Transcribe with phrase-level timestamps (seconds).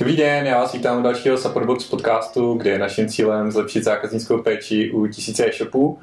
[0.00, 4.42] Dobrý den, já vás vítám u dalšího Supportbox podcastu, kde je naším cílem zlepšit zákaznickou
[4.42, 5.98] péči u tisíce e-shopů.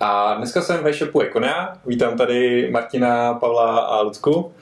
[0.00, 1.78] A dneska jsem ve e-shopu Econia.
[1.86, 4.52] Vítám tady Martina, Pavla a Lucku.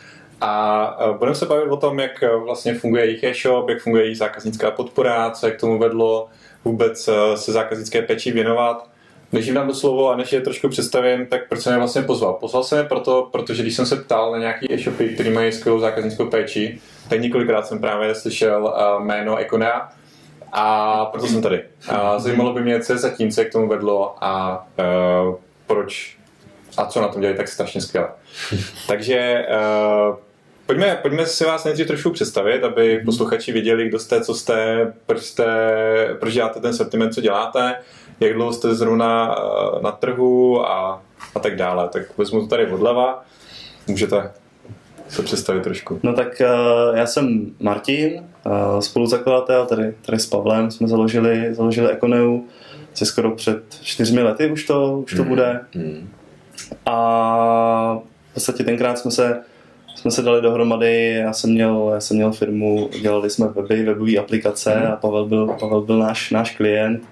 [0.40, 2.10] A budeme se bavit o tom, jak
[2.45, 6.28] vlastně funguje jejich e-shop, jak funguje jejich zákaznická podpora, co je k tomu vedlo
[6.64, 8.88] vůbec se zákaznické péči věnovat.
[9.33, 12.03] Než jim dám do slovo a než je trošku představím, tak proč jsem je vlastně
[12.03, 12.33] pozval?
[12.33, 15.80] Pozval jsem je proto, protože když jsem se ptal na nějaký e-shopy, který mají skvělou
[15.80, 19.88] zákaznickou péči, tak několikrát jsem právě slyšel uh, jméno Econea
[20.52, 21.64] a proto jsem tady.
[21.88, 24.64] A zajímalo by mě, co je zatím, co je k tomu vedlo a
[25.28, 25.34] uh,
[25.66, 26.16] proč
[26.77, 28.08] a co na tom dělají tak strašně skvěle.
[28.86, 29.46] Takže
[30.08, 30.16] uh,
[30.66, 35.22] Pojďme, pojďme si vás nejdřív trošku představit, aby posluchači viděli, kdo jste, co jste, proč,
[35.22, 35.46] jste,
[36.20, 37.74] proč děláte ten sortiment, co děláte,
[38.20, 39.36] jak dlouho jste zrovna
[39.82, 41.02] na trhu a,
[41.34, 41.88] a tak dále.
[41.88, 43.24] Tak vezmu to tady odleva.
[43.86, 44.30] Můžete
[45.09, 46.01] se představit trošku.
[46.02, 48.12] No tak uh, já jsem Martin,
[48.47, 52.44] uh, spoluzakladatel, tady, tady s Pavlem jsme založili, založili Econeu
[52.94, 55.28] se skoro před čtyřmi lety už to, už to mm.
[55.28, 55.61] bude.
[55.75, 56.09] Mm.
[56.86, 57.98] A
[58.31, 59.41] v podstatě tenkrát jsme se
[60.03, 64.16] jsme se dali dohromady, já jsem měl, já jsem měl firmu, dělali jsme weby, webové
[64.16, 64.92] aplikace mm.
[64.92, 67.03] a Pavel byl, Pavel byl náš, náš klient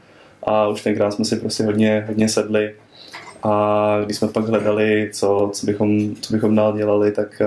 [0.43, 2.75] a už tenkrát jsme si prostě hodně, hodně sedli
[3.43, 7.43] a když jsme pak hledali, co, co, bychom, co bychom dál dělali, tak,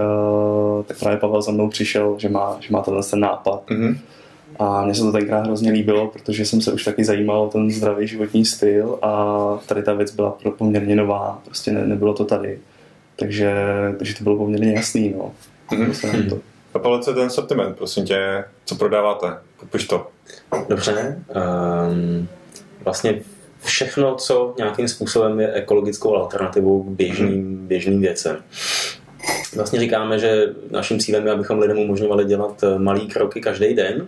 [0.77, 3.63] uh, tak právě Pavel za mnou přišel, že má, že má tenhle ten nápad.
[3.69, 3.97] Mm-hmm.
[4.59, 7.71] A mně se to tenkrát hrozně líbilo, protože jsem se už taky zajímal o ten
[7.71, 9.35] zdravý životní styl a
[9.65, 12.59] tady ta věc byla poměrně nová, prostě ne, nebylo to tady.
[13.15, 13.53] Takže,
[13.97, 15.31] takže to bylo poměrně jasný, no.
[15.71, 16.29] Mm-hmm.
[16.29, 16.39] To.
[16.73, 19.37] A Pavel, co je ten sortiment, prosím tě, co prodáváte?
[19.59, 20.07] Popiš to.
[20.69, 21.23] Dobře.
[21.35, 22.27] Um,
[22.83, 23.21] vlastně
[23.63, 28.37] všechno, co nějakým způsobem je ekologickou alternativou k běžným, běžným věcem.
[29.55, 34.07] Vlastně říkáme, že naším cílem je, abychom lidem umožňovali dělat eh, malý kroky každý den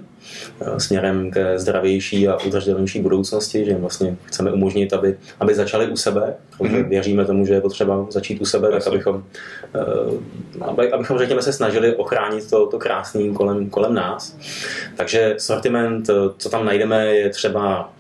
[0.62, 5.98] eh, směrem ke zdravější a udržitelnější budoucnosti, že vlastně chceme umožnit, aby, aby začali u
[5.98, 6.90] sebe, protože mm-hmm.
[6.90, 9.24] věříme tomu, že je potřeba začít u sebe, tak abychom,
[9.76, 14.38] eh, aby, abychom řekněme, se snažili ochránit to, to krásný kolem, kolem nás.
[14.96, 17.94] Takže sortiment, co tam najdeme, je třeba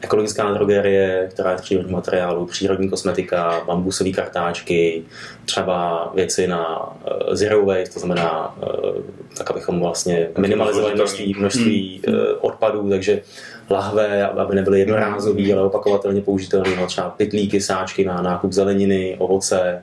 [0.00, 5.02] ekologická drogerie, která je z přírodních materiálů, přírodní kosmetika, bambusové kartáčky,
[5.44, 8.94] třeba věci na uh, zero waste, to znamená uh,
[9.38, 12.16] tak, abychom vlastně minimalizovali množství, množství hmm.
[12.16, 13.22] uh, odpadů, takže
[13.70, 19.82] lahve, aby nebyly jednorázový, ale opakovatelně použitelné, no, třeba pytlíky, sáčky na nákup zeleniny, ovoce,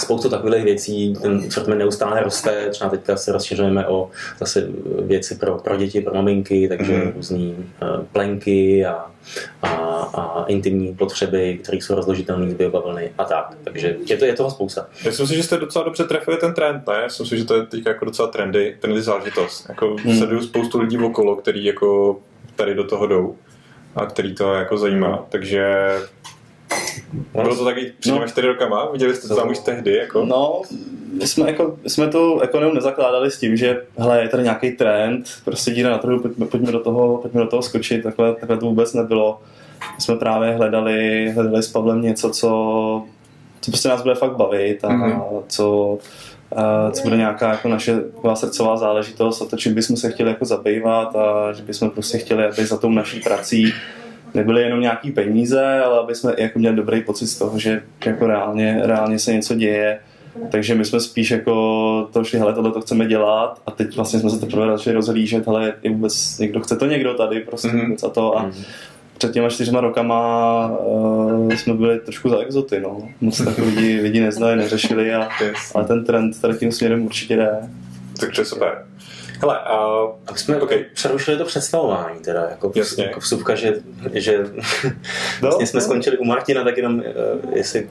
[0.00, 4.10] spoustu takových věcí, ten sortiment neustále roste, třeba teďka se rozšiřujeme o
[4.40, 4.68] zase
[5.02, 7.12] věci pro, pro děti, pro maminky, takže mm.
[7.16, 9.06] různý uh, plenky a,
[9.62, 9.68] a,
[10.14, 13.56] a intimní potřeby, které jsou rozložitelné z biobavlny a tak.
[13.64, 14.86] Takže je, to, je toho spousta.
[15.04, 17.04] Myslím si, že jste docela dobře trefili ten trend, ne?
[17.04, 19.66] Myslím si, že to je teď jako docela trendy, trendy záležitost.
[19.68, 20.16] Jako mm.
[20.16, 22.20] sleduju spoustu lidí okolo, který jako
[22.56, 23.36] tady do toho jdou
[23.96, 25.26] a který to jako zajímá.
[25.28, 25.94] Takže
[27.32, 28.28] bylo to taky před no.
[28.28, 28.90] čtyři rokama?
[28.92, 29.96] Viděli jste to tam už tehdy?
[29.96, 30.24] Jako?
[30.24, 30.62] No,
[31.12, 35.28] my jsme, jako, jsme tu ekonomiu nezakládali s tím, že hele, je tady nějaký trend,
[35.44, 38.66] prostě díra na trhu, pojďme, pojďme, do toho, pojďme do toho skočit, takhle, takhle to
[38.66, 39.40] vůbec nebylo.
[39.80, 42.48] My jsme právě hledali, hledali s Pavlem něco, co,
[43.60, 45.42] co prostě nás bude fakt bavit a mm-hmm.
[45.48, 45.98] co,
[46.92, 50.44] co bude nějaká jako naše taková srdcová záležitost a to, čím bychom se chtěli jako
[50.44, 53.72] zabývat a že bychom prostě chtěli, aby za tou naší prací
[54.34, 58.26] nebyly jenom nějaký peníze, ale aby jsme jako měli dobrý pocit z toho, že jako
[58.26, 59.98] reálně, reálně se něco děje.
[60.50, 64.20] Takže my jsme spíš jako to šli, hele, tohle to chceme dělat a teď vlastně
[64.20, 68.06] jsme se teprve začali rozhlížet, hele, je vůbec někdo, chce to někdo tady, prostě mm-hmm.
[68.06, 68.64] a to a mm-hmm.
[69.18, 73.08] před těma čtyřma rokama uh, jsme byli trošku za exoty, no.
[73.20, 75.28] Moc tak lidi, lidi neznali, neřešili a,
[75.74, 77.58] ale ten trend tady tím směrem určitě jde.
[78.20, 78.84] Takže super.
[79.42, 80.84] Hele, a jsme okay.
[80.94, 83.04] přerušili to představování, teda, jako, Jasně.
[83.04, 83.74] jako vsuvka, že,
[84.12, 84.50] že no,
[85.40, 85.86] vlastně jsme no.
[85.86, 87.90] skončili u Martina, tak jenom, uh, jestli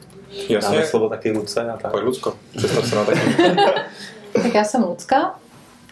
[0.50, 0.76] Jasně.
[0.76, 1.92] dáme slovo taky Luce a tak.
[1.92, 3.20] Pojď Lucko, představ se na taky.
[4.34, 5.36] tak já jsem Lucka,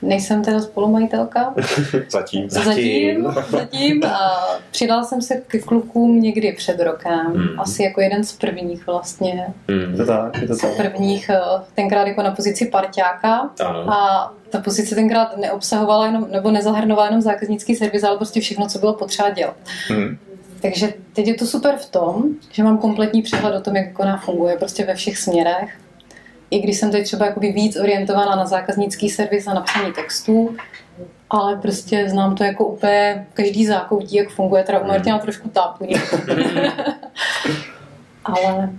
[0.02, 1.54] Nejsem teda spolumajitelka.
[2.10, 2.50] Zatím.
[2.50, 3.28] Zatím.
[3.50, 4.04] Zatím.
[4.04, 4.42] A
[4.72, 7.26] přidala jsem se k klukům někdy před rokem.
[7.26, 7.60] Hmm.
[7.60, 9.48] Asi jako jeden z prvních vlastně.
[9.68, 9.98] Hmm.
[9.98, 11.40] To tak, to z prvních, eh,
[11.76, 13.50] tenkrát jako na pozici parťáka.
[13.66, 13.94] Ano.
[13.94, 18.80] A ta pozice tenkrát neobsahovala jenom, nebo nezahrnovala jenom zákaznický servis, ale prostě všechno, co
[18.80, 19.56] bylo potřeba dělat.
[19.88, 20.18] Hmm.
[20.62, 24.18] Takže teď je to super v tom, že mám kompletní přehled o tom, jak ona
[24.18, 25.70] funguje prostě ve všech směrech
[26.52, 30.56] i když jsem teď třeba jakoby víc orientovaná na zákaznický servis a napsaní textů,
[31.30, 35.88] ale prostě znám to jako úplně každý zákoutí, jak funguje, teda u Martina trošku tápu.
[38.26, 38.70] ale...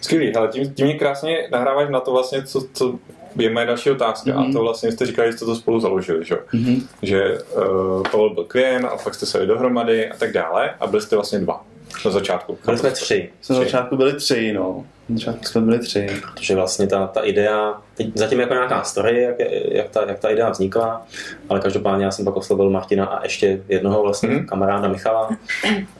[0.00, 2.98] Skvělý, ale tím, tím mě krásně nahráváš na to vlastně, co, co
[3.36, 4.38] je moje další otázka mm-hmm.
[4.38, 4.52] a mhm.
[4.52, 6.86] to vlastně jste říkali, že jste to spolu založili, že, mm-hmm.
[7.02, 11.02] že uh, Pavel byl Quinn a pak jste se dohromady a tak dále a byli
[11.02, 11.64] jste vlastně dva
[12.04, 12.58] na začátku.
[12.64, 13.30] Byli jsme tři.
[13.50, 14.84] Na začátku byli tři, no.
[15.08, 16.06] Na začátku jsme byli tři.
[16.34, 19.36] Protože vlastně ta, ta idea, teď zatím jako nějaká story, jak,
[19.68, 21.06] jak, ta, jak ta idea vznikla,
[21.48, 24.46] ale každopádně já jsem pak oslovil Martina a ještě jednoho vlastně mm-hmm.
[24.46, 25.30] kamaráda Michala.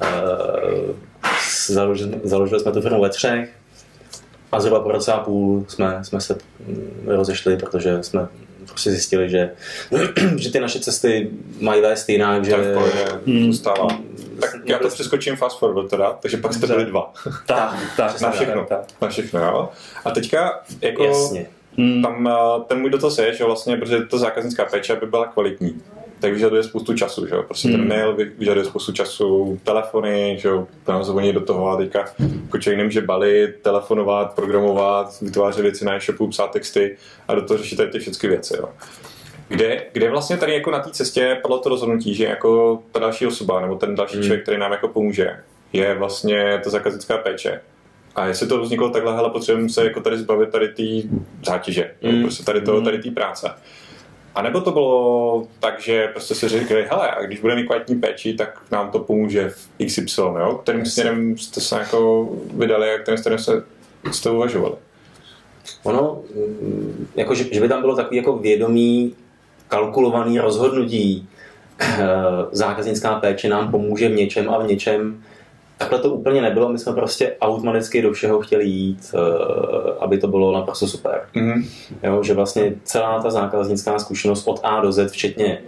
[0.02, 0.94] Uh,
[1.68, 3.50] založili, založili jsme tu firmu ve třech,
[4.52, 6.38] a zhruba po roce a půl jsme, jsme se
[7.06, 8.28] rozešli, protože jsme
[8.66, 9.50] prostě zjistili, že,
[10.36, 11.30] že ty naše cesty
[11.60, 12.52] mají vést jinak, že...
[12.52, 13.52] Tak, hmm.
[13.52, 13.88] stává.
[14.50, 17.12] Tak já to přeskočím fast forward teda, takže pak jste byli dva.
[17.46, 18.66] Tak, tak, na všechno.
[18.68, 18.84] Tak.
[19.00, 19.68] Na všechno, jo.
[20.04, 21.04] A teďka jako...
[21.04, 21.46] Jasně.
[22.02, 25.82] Tam eh, ten můj dotaz je, že vlastně, protože ta zákaznická péče by byla kvalitní,
[26.20, 27.42] tak vyžaduje spoustu času, že jo?
[27.42, 27.76] Prostě hmm.
[27.76, 30.66] ten mail vyžaduje spoustu času, telefony, že jo?
[30.84, 32.04] Tam zvoní do toho a teďka
[32.44, 36.96] jako člověk nemůže balit, telefonovat, programovat, vytvářet věci na e-shopu, psát texty
[37.28, 38.68] a do toho řešit tady ty všechny věci, jo?
[39.52, 43.26] Kde, kde vlastně tady jako na té cestě padlo to rozhodnutí, že jako ta další
[43.26, 44.22] osoba nebo ten další hmm.
[44.22, 45.36] člověk, který nám jako pomůže,
[45.72, 47.60] je vlastně ta zákaznická péče.
[48.14, 51.08] A jestli to vzniklo takhle, hele, potřebujeme se jako tady zbavit tady té
[51.46, 52.22] zátěže, mm.
[52.22, 52.84] prostě tady to, hmm.
[52.84, 53.50] tady té práce.
[54.34, 57.96] A nebo to bylo tak, že prostě si řekli, hele, a když budeme mít kvalitní
[57.96, 60.60] péči, tak nám to pomůže v XY, jo?
[60.62, 63.64] Kterým směrem jste se jako vydali a kterým směrem se,
[64.10, 64.74] jste uvažovali?
[65.82, 69.14] Ono, mm, jako, že, že by tam bylo takový jako vědomý,
[69.72, 71.28] kalkulovaný rozhodnutí,
[71.80, 72.06] eh,
[72.52, 75.22] zákaznická péče nám pomůže v něčem a v něčem
[75.78, 79.18] Takhle to úplně nebylo, my jsme prostě automaticky do všeho chtěli jít, eh,
[80.00, 81.20] aby to bylo naprosto super.
[81.34, 81.64] Mm-hmm.
[82.02, 85.58] Jo, že vlastně celá ta zákaznická zkušenost od A do Z, včetně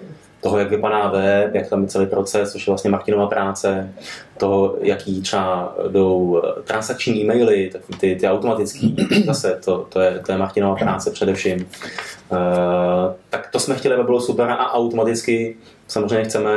[0.44, 3.94] toho, jak vypadá web, jak tam je celý proces, což je vlastně Martinova práce,
[4.38, 8.96] toho, jaký třeba jdou eh, transakční e-maily, tak ty, ty automatický,
[9.26, 11.66] zase to, to, je, to je Martinova práce především.
[12.30, 12.38] Uh,
[13.30, 15.56] tak to jsme chtěli, aby bylo super a automaticky
[15.86, 16.50] samozřejmě chceme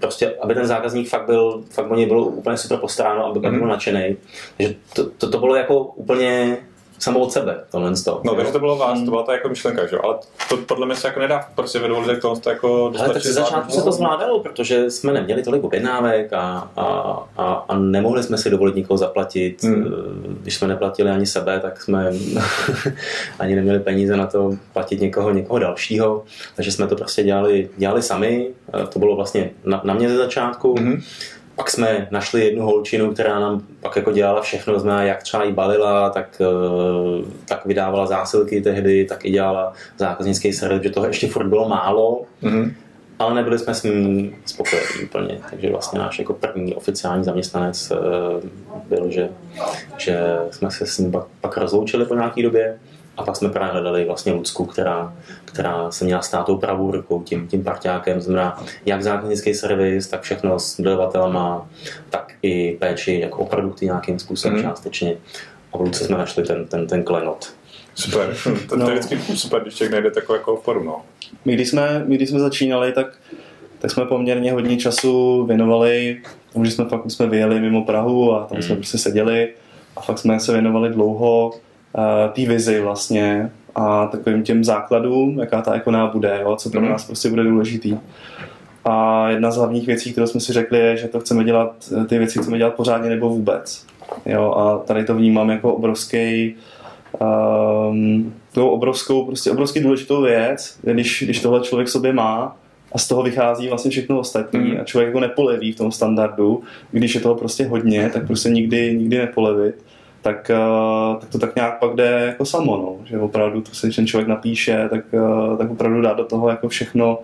[0.00, 3.50] prostě, aby ten zákazník fakt byl, fakt o něj bylo úplně super postaráno, aby, mm-hmm.
[3.50, 3.68] byl mhm.
[3.68, 4.16] nadšený.
[4.56, 6.58] Takže to, to, to, bylo jako úplně
[6.98, 8.20] samo od sebe, tohle z toho.
[8.24, 10.18] No, takže to bylo vás, to byla ta jako myšlenka, že Ale
[10.48, 13.82] to podle mě se jako nedá prostě vydovolit, jak to jako Ale tak začátku se
[13.82, 16.84] to zvládalo, protože jsme neměli tolik objednávek a, a,
[17.36, 19.64] a, a, nemohli jsme si dovolit nikoho zaplatit.
[19.64, 19.84] Hmm.
[20.42, 22.12] Když jsme neplatili ani sebe, tak jsme
[23.38, 26.24] ani neměli peníze na to platit někoho, někoho dalšího.
[26.56, 28.50] Takže jsme to prostě dělali, dělali sami.
[28.88, 30.74] To bylo vlastně na, na mě ze začátku.
[30.74, 31.02] Hmm
[31.58, 35.52] pak jsme našli jednu holčinu, která nám pak jako dělala všechno, znamená, jak třeba i
[35.52, 41.28] balila, tak, eh, tak vydávala zásilky tehdy, tak i dělala zákaznický servis, že toho ještě
[41.28, 42.72] furt bylo málo, mm-hmm.
[43.18, 47.96] ale nebyli jsme s ním spokojení úplně, takže vlastně náš jako první oficiální zaměstnanec eh,
[48.88, 49.28] byl, že,
[49.96, 50.20] že
[50.50, 52.78] jsme se s ním pak, pak rozloučili po nějaké době
[53.18, 57.22] a pak jsme právě hledali vlastně Lucku, která, která se měla stát tou pravou rukou,
[57.22, 61.68] tím, tím parťákem, znamená jak zákaznický servis, tak všechno s dodavatelema,
[62.10, 64.62] tak i péči jako o produkty nějakým způsobem mm.
[64.62, 65.16] částečně.
[65.72, 67.52] A v Luce jsme našli ten, ten, ten klenot.
[67.94, 68.86] Super, to, to je no.
[68.86, 70.84] vždycky super, když člověk najde takovou jako oporu.
[70.84, 71.02] No.
[71.44, 73.06] My, když jsme, my, když jsme začínali, tak,
[73.78, 76.20] tak jsme poměrně hodně času věnovali
[76.52, 78.62] tomu, že jsme fakt jsme vyjeli mimo Prahu a tam mm.
[78.62, 79.48] jsme prostě seděli
[79.96, 81.67] a fakt jsme se věnovali dlouho uh,
[82.32, 86.90] té vizi vlastně a takovým těm základům, jaká ta ekoná bude, jo, co pro mhm.
[86.90, 87.98] nás prostě bude důležitý.
[88.84, 91.72] A jedna z hlavních věcí, kterou jsme si řekli, je, že to chceme dělat,
[92.08, 93.86] ty věci chceme dělat pořádně nebo vůbec.
[94.26, 96.54] Jo, a tady to vnímám jako obrovský,
[97.90, 102.56] um, obrovskou, prostě obrovský důležitou věc, když, když tohle člověk sobě má
[102.92, 104.80] a z toho vychází vlastně všechno ostatní mm.
[104.80, 108.94] a člověk jako nepoleví v tom standardu, když je toho prostě hodně, tak prostě nikdy,
[108.98, 109.87] nikdy nepolevit
[110.22, 113.06] tak, uh, tak to tak nějak pak jde jako samo, no.
[113.06, 116.68] že opravdu to si ten člověk napíše, tak, uh, tak opravdu dá do toho jako
[116.68, 117.18] všechno,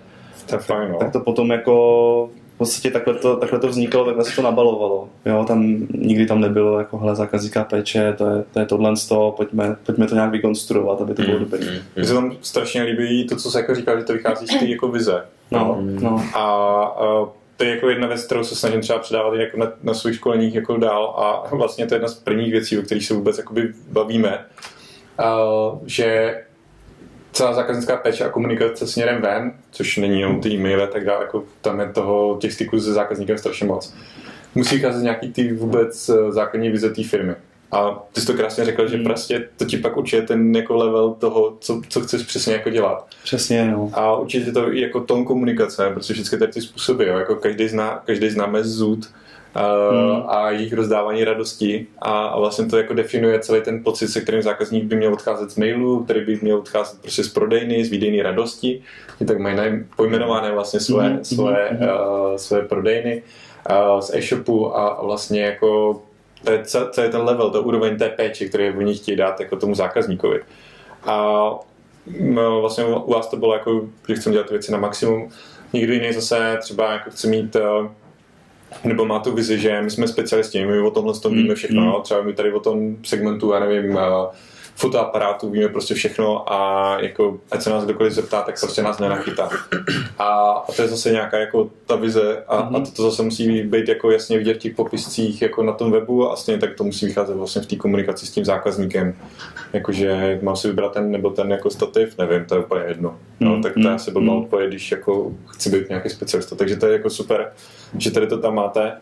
[0.46, 0.98] to fajn, no.
[0.98, 5.08] tak to potom jako v podstatě takhle to, takhle to vzniklo, takhle se to nabalovalo.
[5.26, 9.08] Jo, tam nikdy tam nebylo jako hele, zákazníká péče, to je, to je tohle z
[9.08, 11.60] toho, pojďme, pojďme to nějak vykonstruovat, aby to bylo mm, dobré.
[11.60, 14.58] Mm, Mně se tam strašně líbí to, co se jako říkal, že to vychází z
[14.58, 15.24] té jako vize.
[15.50, 16.24] No, no.
[16.34, 16.42] A,
[16.82, 20.16] a to je jako jedna věc, kterou se snažím třeba předávat jako na, na svých
[20.16, 23.38] školeních jako dál a vlastně to je jedna z prvních věcí, o kterých se vůbec
[23.38, 24.44] jakoby bavíme,
[25.18, 26.40] uh, že
[27.32, 31.44] celá zákaznická péče a komunikace směrem ven, což není jenom ty e-maily tak dále, jako
[31.60, 33.94] tam je toho těch styků se zákazníkem strašně moc.
[34.54, 37.34] Musí vycházet nějaký ty vůbec eh, základní vize té firmy.
[37.74, 39.04] A ty jsi to krásně řekl, že hmm.
[39.04, 43.06] prostě to ti pak určitě ten jako level toho, co, co chceš přesně jako dělat.
[43.22, 43.90] Přesně, no.
[43.92, 47.68] A určitě to i jako tón komunikace, protože všechny tady ty způsoby, jo, jako každý,
[47.68, 49.08] zná, každý známe zud,
[49.54, 50.22] hmm.
[50.26, 54.42] a jejich rozdávání radosti a, a vlastně to jako definuje celý ten pocit, se kterým
[54.42, 58.22] zákazník by měl odcházet z mailu, který by měl odcházet prostě z prodejny, z výdejní
[58.22, 58.82] radosti,
[59.20, 61.24] je tak mají pojmenované vlastně svoje, hmm.
[61.24, 63.22] svoje, uh, svoje prodejny
[63.70, 66.02] uh, z e-shopu a vlastně jako
[66.44, 66.62] to je,
[67.00, 70.40] je ten level, to úroveň té péče, který oni chtějí dát jako tomu zákazníkovi.
[71.04, 71.44] A
[72.20, 75.30] no, vlastně u vás to bylo jako, že chceme dělat věci na maximum.
[75.72, 77.86] Někdo jiný zase třeba jako chce mít uh,
[78.84, 82.02] nebo má tu vizi, že my jsme specialisti, my o tomhle tom víme všechno, mm.
[82.02, 84.00] třeba my tady o tom segmentu, já nevím, uh,
[84.76, 89.50] fotoaparátu, víme prostě všechno a jako, ať se nás kdokoliv zeptá, tak prostě nás nenachytá.
[90.18, 92.76] A, a to je zase nějaká jako ta vize a, mm-hmm.
[92.76, 95.92] a to, to zase musí být jako jasně vidět v těch popiscích jako na tom
[95.92, 99.14] webu a stejně tak to musí vycházet vlastně v té komunikaci s tím zákazníkem.
[99.72, 103.16] Jakože mám si vybrat ten nebo ten jako stativ, nevím, to je úplně jedno.
[103.40, 103.62] No, mm-hmm.
[103.62, 104.42] tak to je asi blbá mm-hmm.
[104.42, 106.56] odpověď, když jako chci být nějaký specialista.
[106.56, 107.52] Takže to je jako super,
[107.98, 108.92] že tady to tam máte.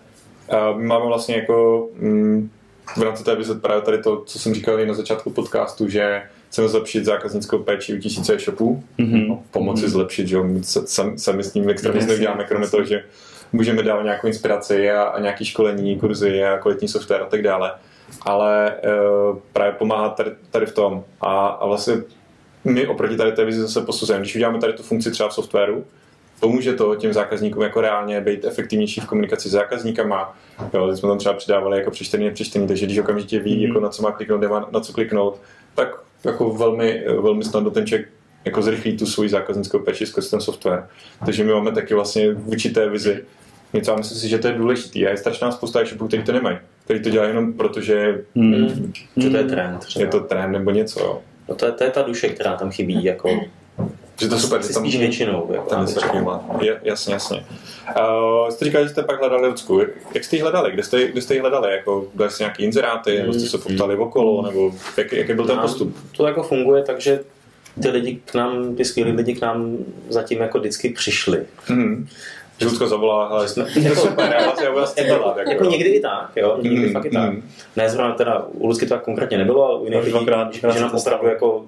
[0.50, 2.50] A my máme vlastně jako mm,
[2.96, 6.22] v rámci té vize právě tady to, co jsem říkal i na začátku podcastu, že
[6.48, 9.28] chceme zlepšit zákaznickou péči u tisíce e-shopů, mm-hmm.
[9.28, 9.88] no, pomoci mm-hmm.
[9.88, 10.60] zlepšit, že my
[11.16, 13.04] sami, s ním extrémně yes, neděláme, kromě toho, že
[13.52, 17.72] můžeme dát nějakou inspiraci a, a nějaké školení, kurzy a kvalitní software a tak dále.
[18.22, 18.78] Ale e,
[19.52, 21.04] právě pomáhat tady, tady v tom.
[21.20, 21.94] A, a vlastně
[22.64, 24.22] my oproti tady té vizi zase posuzujeme.
[24.22, 25.84] Když uděláme tady tu funkci třeba v softwaru,
[26.42, 30.36] pomůže to těm zákazníkům jako reálně být efektivnější v komunikaci s zákazníkama.
[30.74, 33.68] Jo, jsme tam třeba přidávali jako přečtený, nepřečtený, takže když okamžitě ví, mm-hmm.
[33.68, 35.40] jako na co má kliknout, nemá na co kliknout,
[35.74, 35.88] tak
[36.24, 38.08] jako velmi, velmi snadno ten člověk
[38.44, 40.88] jako zrychlí tu svoji zákaznickou péči skrz ten software.
[41.24, 43.24] Takže my máme taky vlastně v určité vizi
[43.72, 44.98] něco a myslím si, že to je důležité.
[44.98, 46.58] A je strašná spousta e-shopů, který to nemají.
[46.84, 48.92] Který to dělají jenom proto, že, mm.
[49.14, 49.78] to je trend.
[49.78, 50.04] Třeba.
[50.04, 51.00] Je to trend nebo něco.
[51.00, 51.20] Jo.
[51.48, 53.04] No to je, to je ta duše, která tam chybí.
[53.04, 53.40] Jako
[54.22, 55.48] že to super, že tam spíš většinou.
[55.52, 55.86] Jako, tam
[56.60, 57.44] je, jasně, jasně.
[57.98, 59.80] Uh, jste říkali, že jste pak hledali lidskou.
[60.14, 60.72] Jak jste ji hledali?
[60.72, 61.72] Kde jste, kde jste ji hledali?
[61.72, 65.58] Jako, dali jste nějaký inzeráty, nebo jste se poptali okolo, nebo jak, jaký byl ten
[65.58, 65.96] postup?
[66.16, 67.20] To jako funguje, takže
[67.82, 69.76] ty lidi k nám, ty skvělí lidi k nám
[70.08, 71.42] zatím jako vždycky přišli.
[71.68, 72.06] Mm-hmm.
[72.62, 76.00] Že Lucka zavolá, ale jsme, jako, super, já vlastně jako, dělat, jako, jako, někdy i
[76.00, 77.30] tak, jo, někdy mm, fakt i tak.
[77.30, 77.42] Mm.
[77.76, 80.80] Ne, zrovna teda u Lucky to tak konkrétně nebylo, ale u jiných lidí, dvakrát, že
[80.80, 81.64] nám opravdu jako uh,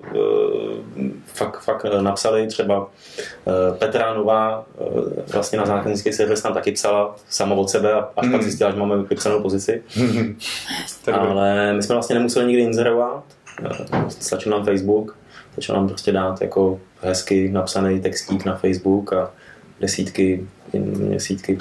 [1.26, 7.16] fakt, fakt napsali, třeba uh, Petra Nová uh, vlastně na zákaznický servis tam taky psala
[7.28, 8.32] sama od sebe a až mm.
[8.32, 9.82] pak zjistila, že máme vypsanou pozici.
[11.12, 13.24] ale my jsme vlastně nemuseli nikdy inzerovat,
[14.08, 15.16] stačil nám Facebook,
[15.52, 19.30] stačil nám prostě dát jako hezky napsaný textík na Facebook a
[19.85, 20.47] desítky
[20.79, 21.59] měsíčky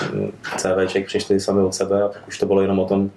[0.58, 3.12] CVček přišly sami od sebe a pak už to bylo jenom o tom,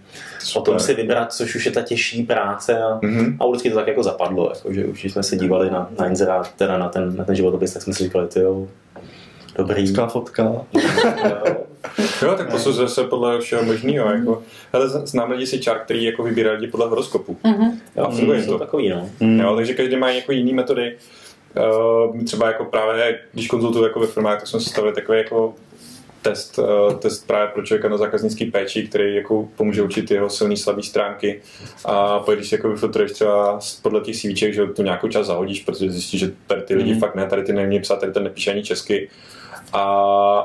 [0.56, 3.36] o tom si vybrat, což už je ta těžší práce a, mm-hmm.
[3.40, 6.52] a vždycky to tak jako zapadlo, jako, že už jsme se dívali na, na inzerát,
[6.52, 8.68] teda na ten, na ten životopis, tak jsme si říkali, ty jo,
[9.56, 9.82] dobrý.
[9.82, 10.42] Hezká fotka.
[12.22, 14.10] jo, tak posuzuje se podle všeho možného.
[14.10, 14.42] Jako.
[14.72, 17.36] Ale znám lidi si čár, který jako vybírá lidi podle horoskopu.
[17.44, 17.72] Mm-hmm.
[17.96, 18.58] Jo, a funguje mm, to.
[18.58, 19.10] takový, no.
[19.20, 19.40] Mm.
[19.40, 20.96] Jo, takže každý má jako jiný metody.
[21.56, 25.54] Uh, třeba jako právě, když konzultuju jako ve firmách, tak jsme si stavili takové jako
[26.22, 30.56] test, uh, test právě pro člověka na zákaznický péči, který jako pomůže učit jeho silné
[30.56, 31.40] slabé stránky.
[31.84, 35.62] A pak když si jako vyfiltruješ třeba podle těch CVček, že tu nějakou čas zahodíš,
[35.62, 37.00] protože zjistíš, že tady ty lidi mm.
[37.00, 39.08] fakt ne, tady ty neumí psát, tady ten nepíše ani česky.
[39.72, 39.82] A,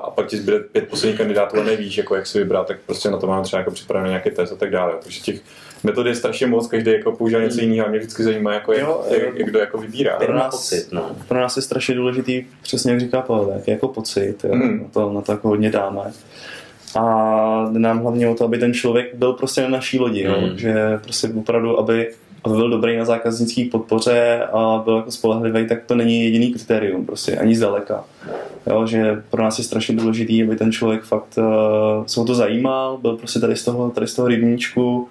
[0.04, 3.10] a pak ti zbyde pět posledních kandidátů a nevíš, jako jak si vybrat, tak prostě
[3.10, 4.94] na to mám třeba jako připravený nějaký test a tak dále.
[5.04, 5.42] Takže těch
[5.84, 7.70] metod je strašně moc, každý jako používá něco hmm.
[7.70, 10.18] jiného a mě vždycky zajímá, jako jo, jak, jak, jak, kdo jako vybírá.
[10.18, 11.16] Pro nás, pocit, no.
[11.28, 14.80] pro nás je strašně důležitý, přesně jak říká Pavel, jak jako pocit, jo, mm.
[14.80, 16.02] na, to, na to jako hodně dáme.
[16.96, 20.34] A nám hlavně o to, aby ten člověk byl prostě na naší lodi, mm.
[20.34, 20.58] jo, hmm.
[20.58, 22.12] že prostě opravdu, aby
[22.44, 27.06] aby byl dobrý na zákaznické podpoře a byl jako spolehlivý, tak to není jediný kritérium,
[27.06, 28.04] prostě ani zdaleka.
[28.68, 32.36] Jo, že pro nás je strašně důležitý, aby ten člověk fakt uh, se o to
[32.36, 35.10] zajímal, byl prostě tady z toho, tady z toho rybníčku,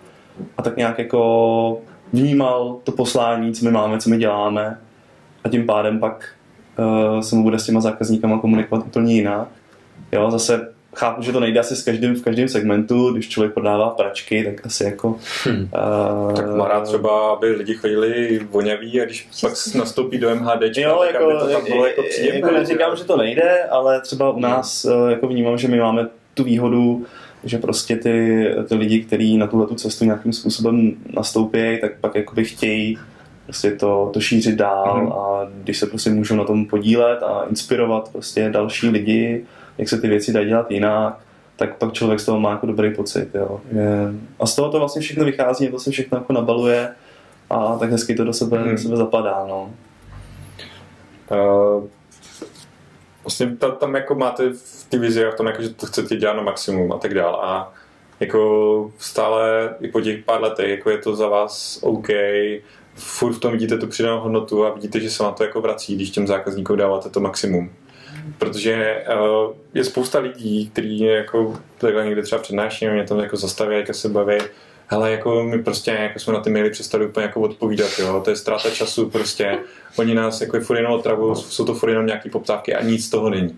[0.58, 1.78] a tak nějak jako
[2.12, 4.78] vnímal to poslání, co my máme, co my děláme
[5.44, 6.28] a tím pádem pak
[6.78, 9.48] uh, se mu bude s těma zákazníkama komunikovat úplně jinak.
[10.12, 13.90] Jo, zase chápu, že to nejde asi s každým, v každém segmentu, když člověk prodává
[13.90, 15.16] pračky, tak asi jako...
[15.44, 15.68] Hmm.
[16.28, 20.76] Uh, tak má rád třeba, aby lidi chodili voňaví a když pak nastoupí do MHD,
[20.76, 22.40] jo, tak jako, aby to tam bylo jako příjemné.
[22.40, 25.10] Jako neříkám, že to nejde, ale třeba u nás hmm.
[25.10, 27.06] jako vnímám, že my máme tu výhodu,
[27.44, 32.44] že prostě ty, ty lidi, kteří na tuhle cestu nějakým způsobem nastoupí, tak pak jakoby
[32.44, 32.98] chtějí
[33.44, 35.12] prostě to, to šířit dál mm.
[35.12, 39.44] a když se prostě můžou na tom podílet a inspirovat prostě další lidi,
[39.78, 41.18] jak se ty věci dají dělat jinak,
[41.56, 43.34] tak pak člověk z toho má jako dobrý pocit.
[43.34, 43.60] Jo.
[44.40, 46.88] A z toho to vlastně všechno vychází, to se všechno jako nabaluje
[47.50, 48.70] a tak hezky to do sebe, mm.
[48.70, 49.44] do sebe zapadá.
[49.48, 49.70] No.
[51.30, 51.84] Uh,
[53.24, 56.16] vlastně tam, tam jako máte v té vizi a v tom, jako, že to chcete
[56.16, 57.38] dělat na maximum a tak dále.
[57.42, 57.72] A
[58.20, 62.08] jako stále i po těch pár letech, jako je to za vás OK,
[62.94, 65.96] furt v tom vidíte tu přidanou hodnotu a vidíte, že se vám to jako vrací,
[65.96, 67.72] když těm zákazníkům dáváte to maximum.
[68.38, 73.76] Protože uh, je spousta lidí, kteří jako takhle někde třeba přednáší, mě tam jako zastaví,
[73.76, 74.38] jak se baví,
[74.90, 78.30] hele, jako my prostě jako jsme na ty maily přestali úplně jako odpovídat, jo, to
[78.30, 79.58] je ztráta času prostě,
[79.96, 83.10] oni nás jako furt jenom otravují, jsou to furt jenom nějaký poptávky a nic z
[83.10, 83.56] toho není.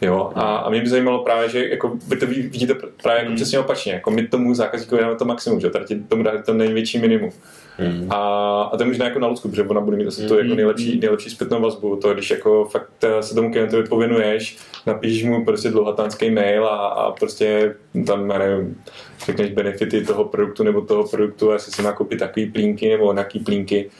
[0.00, 3.36] Jo, a, a mě by zajímalo právě, že jako vy to vidíte právě jako mm.
[3.36, 6.98] přesně opačně, jako my tomu zákazníkovi dáme to maximum, že tady tomu dáme to největší
[6.98, 7.30] minimum.
[7.78, 8.12] Mm.
[8.12, 8.16] A,
[8.62, 11.00] a to je možná jako na Lucku, protože ona bude mít asi to jako nejlepší,
[11.00, 15.70] nejlepší zpětnou vazbu, to když jako fakt eh, se tomu klientovi povinuješ, napíšeš mu prostě
[15.70, 17.74] dlouhatánský mail a, a prostě
[18.06, 18.82] tam, nevím,
[19.26, 23.40] řekneš benefity toho produktu nebo toho produktu, jestli si má koupit takový plínky nebo nějaký
[23.40, 23.90] plínky,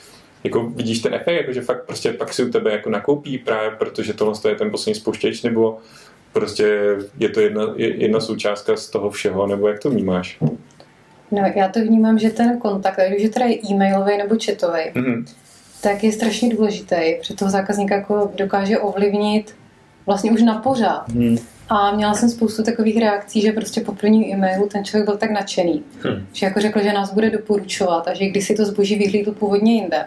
[0.43, 3.71] jako vidíš ten efekt, jako že fakt prostě pak si u tebe jako nakoupí právě,
[3.71, 5.77] protože tohle je ten poslední spouštěč, nebo
[6.33, 10.39] prostě je to jedna, jedna součástka z toho všeho, nebo jak to vnímáš?
[11.33, 15.25] No, já to vnímám, že ten kontakt, ať už je teda e-mailový nebo chatový, mm-hmm.
[15.81, 19.55] tak je strašně důležitý, protože toho zákazníka jako dokáže ovlivnit
[20.05, 21.09] vlastně už na pořád.
[21.09, 21.37] Mm.
[21.69, 25.31] A měla jsem spoustu takových reakcí, že prostě po prvním e-mailu ten člověk byl tak
[25.31, 26.25] nadšený, hmm.
[26.33, 29.73] že jako řekl, že nás bude doporučovat a že když si to zboží vyhlídl původně
[29.73, 30.05] jinde,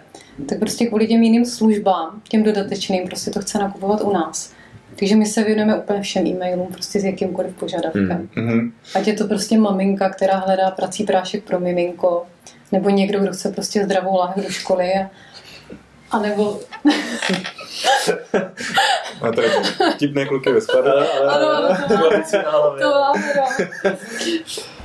[0.49, 4.53] tak prostě kvůli těm jiným službám, těm dodatečným, prostě to chce nakupovat u nás.
[4.99, 8.29] Takže my se věnujeme úplně všem e-mailům, prostě s jakýmkoliv požadavkem.
[8.37, 8.73] Mm-hmm.
[8.95, 12.27] Ať je to prostě maminka, která hledá prací prášek pro miminko,
[12.73, 15.11] nebo někdo, kdo chce prostě zdravou láhev do školy a,
[16.11, 16.61] a nebo
[19.23, 19.51] a to je
[19.95, 20.61] vtipné kluky ve.
[20.79, 22.25] Ale, ano, ano, to, máme,
[22.81, 23.97] to máme, no.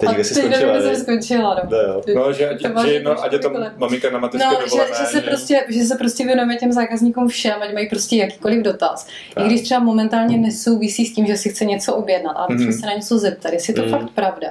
[0.00, 1.70] Teď, kde jsi skončila, nevím, jsem skončila, no.
[1.70, 4.96] no, no že, ať, že jedno, ať je to maminka na mateřské no, dovolené.
[4.96, 8.62] Že, že, se prostě, že se prostě věnujeme těm zákazníkům všem, ať mají prostě jakýkoliv
[8.62, 9.06] dotaz.
[9.34, 9.44] Tak.
[9.44, 12.80] I když třeba momentálně nesouvisí s tím, že si chce něco objednat, ale mm-hmm.
[12.80, 13.90] se na něco zeptat, jestli je to mm.
[13.90, 14.48] fakt pravda.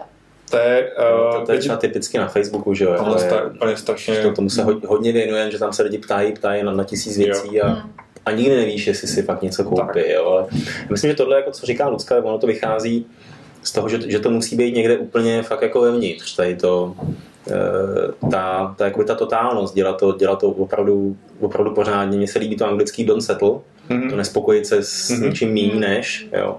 [0.50, 3.18] To je, uh, to, to je třeba typicky na Facebooku, že jo?
[3.30, 4.22] To je úplně strašně.
[4.22, 7.56] To, tomu se hodně věnuje, že tam se lidi ptají, ptají na, na tisíc věcí
[7.56, 7.66] jo.
[7.66, 7.92] a, mm.
[8.26, 10.00] a nikdy nevíš, jestli si fakt něco koupí.
[10.10, 10.26] Jo?
[10.28, 10.46] Ale
[10.90, 13.06] myslím, že tohle, jako co říká Lucka, ono to vychází
[13.64, 16.96] z toho, že, že to musí být někde úplně fakt jako vevnitř, tady to,
[17.52, 22.18] eh, ta, ta, jakoby ta totálnost, dělat to, dělat to opravdu, opravdu pořádně.
[22.18, 23.50] Mně se líbí to anglický don't settle,
[23.90, 24.10] mm-hmm.
[24.10, 25.24] to nespokojit se s mm-hmm.
[25.24, 26.58] něčím méně než, jo.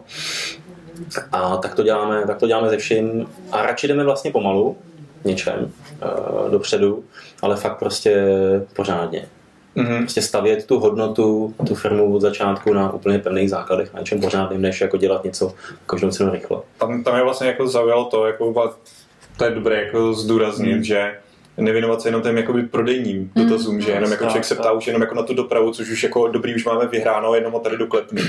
[1.33, 4.77] A tak to děláme, tak to děláme ze vším a radši jdeme vlastně pomalu
[5.25, 7.05] něčem uh, dopředu,
[7.43, 8.27] ale fakt prostě
[8.77, 9.29] pořádně.
[9.77, 9.99] Mm-hmm.
[9.99, 14.63] Prostě stavět tu hodnotu, tu firmu od začátku na úplně pevných základech, na něčem pořádným,
[14.63, 15.55] než jako dělat něco
[15.87, 16.59] každou cenu rychle.
[16.79, 18.75] Tam, tam je vlastně jako zaujalo to, jako
[19.37, 20.85] to je dobré jako zdůraznit, mm.
[20.85, 21.15] že
[21.57, 23.45] nevěnovat se jenom těm jakoby prodejním mm.
[23.45, 26.03] dotazům, že jenom jako člověk se ptá už jenom jako na tu dopravu, což už
[26.03, 28.23] jako dobrý, už máme vyhráno, jenom ho tady doklepnu.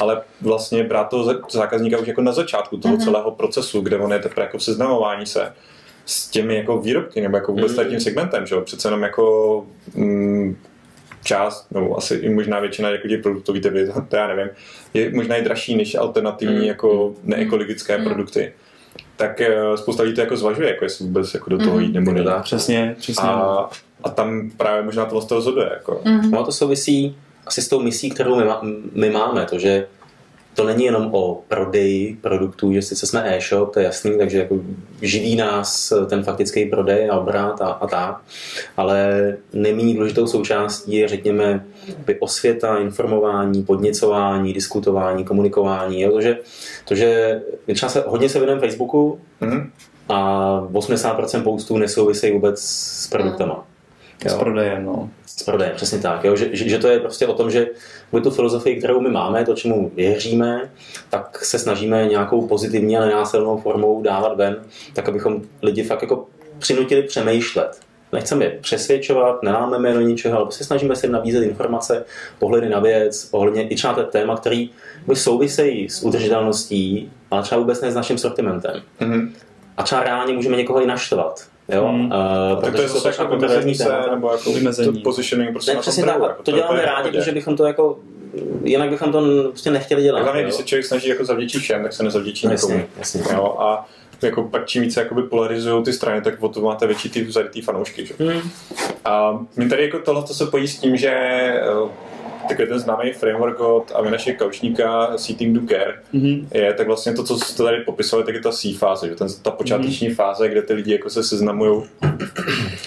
[0.00, 3.00] Ale vlastně brát toho zákazníka už jako na začátku toho mm.
[3.00, 5.52] celého procesu, kde on je teprve jako v seznamování se
[6.06, 7.84] s těmi jako výrobky, nebo jako vůbec mm.
[7.84, 8.60] tím segmentem, že jo?
[8.60, 10.56] Přece jenom jako mm,
[11.24, 14.48] část, nebo asi i možná většina jako těch produktů, víte vy, to, to já nevím,
[14.94, 16.64] je možná i dražší než alternativní mm.
[16.64, 18.04] jako neekologické mm.
[18.04, 18.52] produkty
[19.20, 21.82] tak eh, spousta lidí to jako zvažuje, jako jestli vůbec jako do toho mm.
[21.82, 22.24] jít nebo ne.
[22.42, 23.28] Přesně, přesně.
[23.28, 23.68] A,
[24.04, 25.70] a tam právě možná to vlastně rozhoduje.
[25.72, 26.00] Jako.
[26.04, 26.30] Mm.
[26.30, 28.60] No to souvisí asi s tou misí, kterou my, má,
[28.92, 29.86] my máme, to, že
[30.54, 34.58] to není jenom o prodeji produktů, že sice jsme e-shop, to je jasný, takže jako
[35.02, 38.20] živí nás ten faktický prodej a obrat a, a tak,
[38.76, 41.66] ale neméně důležitou součástí je, řekněme,
[42.18, 46.00] osvěta, informování, podněcování, diskutování, komunikování.
[46.00, 46.12] Jo?
[46.12, 46.38] To, že,
[46.84, 47.40] to, že
[47.74, 49.70] třeba se, hodně se věnujeme Facebooku mm-hmm.
[50.08, 53.69] a 80% postů nesouvisejí vůbec s produktama.
[54.24, 54.30] Jo?
[54.30, 55.10] S prodejem, no.
[55.26, 56.24] S prodejem, přesně tak.
[56.24, 56.36] Jo?
[56.36, 57.66] Že, že, že to je prostě o tom, že
[58.22, 60.70] tu filozofii, kterou my máme, to, čemu věříme,
[61.10, 64.56] tak se snažíme nějakou pozitivní a nenásilnou formou dávat ven,
[64.94, 66.26] tak abychom lidi fakt jako
[66.58, 67.80] přinutili přemýšlet.
[68.12, 72.04] Nechceme je přesvědčovat, nelámeme do ničeho, ale prostě snažíme se nabízet informace,
[72.38, 74.70] pohledy na věc, ohledně i třeba téma, který
[75.06, 78.82] by souvisejí s udržitelností, ale třeba vůbec ne s naším sortimentem.
[79.00, 79.30] Mm-hmm.
[79.76, 81.49] A třeba reálně můžeme někoho i naštvat.
[81.72, 81.86] Jo?
[81.86, 82.04] Hmm.
[82.04, 84.92] Uh, protože to je zase jako vymezení se, nebo jako vymezení.
[84.92, 87.66] to positioning prostě ne, na přesně tak, jako, to, to děláme rádi, protože bychom to
[87.66, 87.98] jako
[88.64, 90.22] jinak bychom to prostě nechtěli dělat.
[90.22, 92.80] Hlavně, když se člověk snaží jako zavděčit všem, tak se nezavděčí někomu.
[92.98, 93.56] Jasně, jo?
[93.58, 93.88] A
[94.22, 97.60] jako pak čím více jakoby polarizují ty strany, tak o to máte větší ty vzarytý
[97.60, 98.06] fanoušky.
[98.06, 98.14] Že?
[98.18, 98.50] Hmm.
[99.04, 101.60] A my tady jako tohle se pojí s tím, že eh,
[102.48, 106.46] takový ten známý framework od Avinaše Kaučníka Seating do Care mm-hmm.
[106.54, 109.28] je tak vlastně to, co jste tady popisovali, tak je ta C fáze, že ten,
[109.42, 110.14] ta počáteční mm-hmm.
[110.14, 111.82] fáze, kde ty lidi jako se seznamují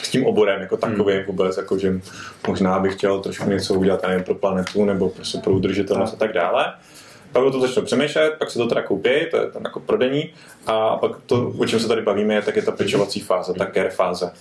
[0.04, 1.24] s tím oborem jako takovým mm.
[1.28, 2.00] vůbec, jako že
[2.48, 6.34] možná bych chtěl trošku něco udělat, nevím, pro planetu nebo prostě pro udržitelnost a tak
[6.34, 6.74] dále.
[7.34, 10.34] Pak o to začnou přemýšlet, pak se to teda koupí, to je tam jako prodení,
[10.68, 13.90] a pak to, o čem se tady bavíme, tak je ta pečovací fáze, ta care
[13.90, 14.32] fáze.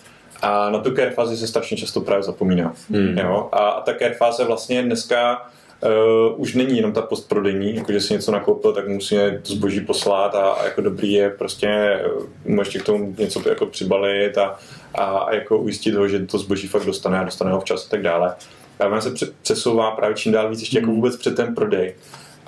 [0.42, 2.74] A na tu care fázi se strašně často právě zapomíná.
[2.90, 3.18] Hmm.
[3.18, 3.48] Jo?
[3.52, 5.46] A, a ta care fáze vlastně dneska
[5.83, 9.81] uh, už není jenom ta postprodejní, jako že si něco nakoupil, tak musíme to zboží
[9.81, 12.00] poslat a, a jako dobrý je prostě
[12.46, 14.59] uh, ještě k tomu něco jako přibalit a,
[14.94, 17.90] a, a jako ujistit ho, že to zboží fakt dostane a dostane ho včas a
[17.90, 18.35] tak dále.
[18.81, 20.96] A ono se přesouvá právě čím dál víc ještě jako hmm.
[20.96, 21.94] vůbec před ten prodej.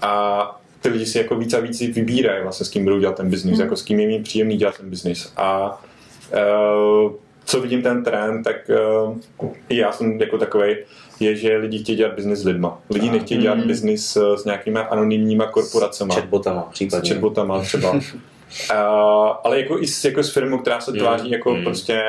[0.02, 3.30] A ty lidi si jako víc a víc vybírají vlastně s kým budou dělat ten
[3.30, 3.60] biznis, mm.
[3.60, 5.32] jako s kým je jim příjemný dělat ten biznis.
[5.36, 5.80] A
[6.32, 7.12] uh,
[7.44, 8.56] co vidím ten trend, tak
[9.40, 10.76] uh, já jsem jako takový,
[11.20, 12.78] je, že lidi chtějí dělat biznis s lidma.
[12.90, 13.66] Lidi nechtějí dělat mm.
[13.66, 16.12] biznis eh, s nějakými anonymníma korporacemi.
[16.12, 17.10] S chatbotama případně.
[17.10, 17.90] S chatbotama třeba.
[17.90, 18.00] uh,
[19.44, 21.32] ale jako i s, jako s firmou, která se tváří mm.
[21.32, 21.64] jako mm.
[21.64, 22.02] prostě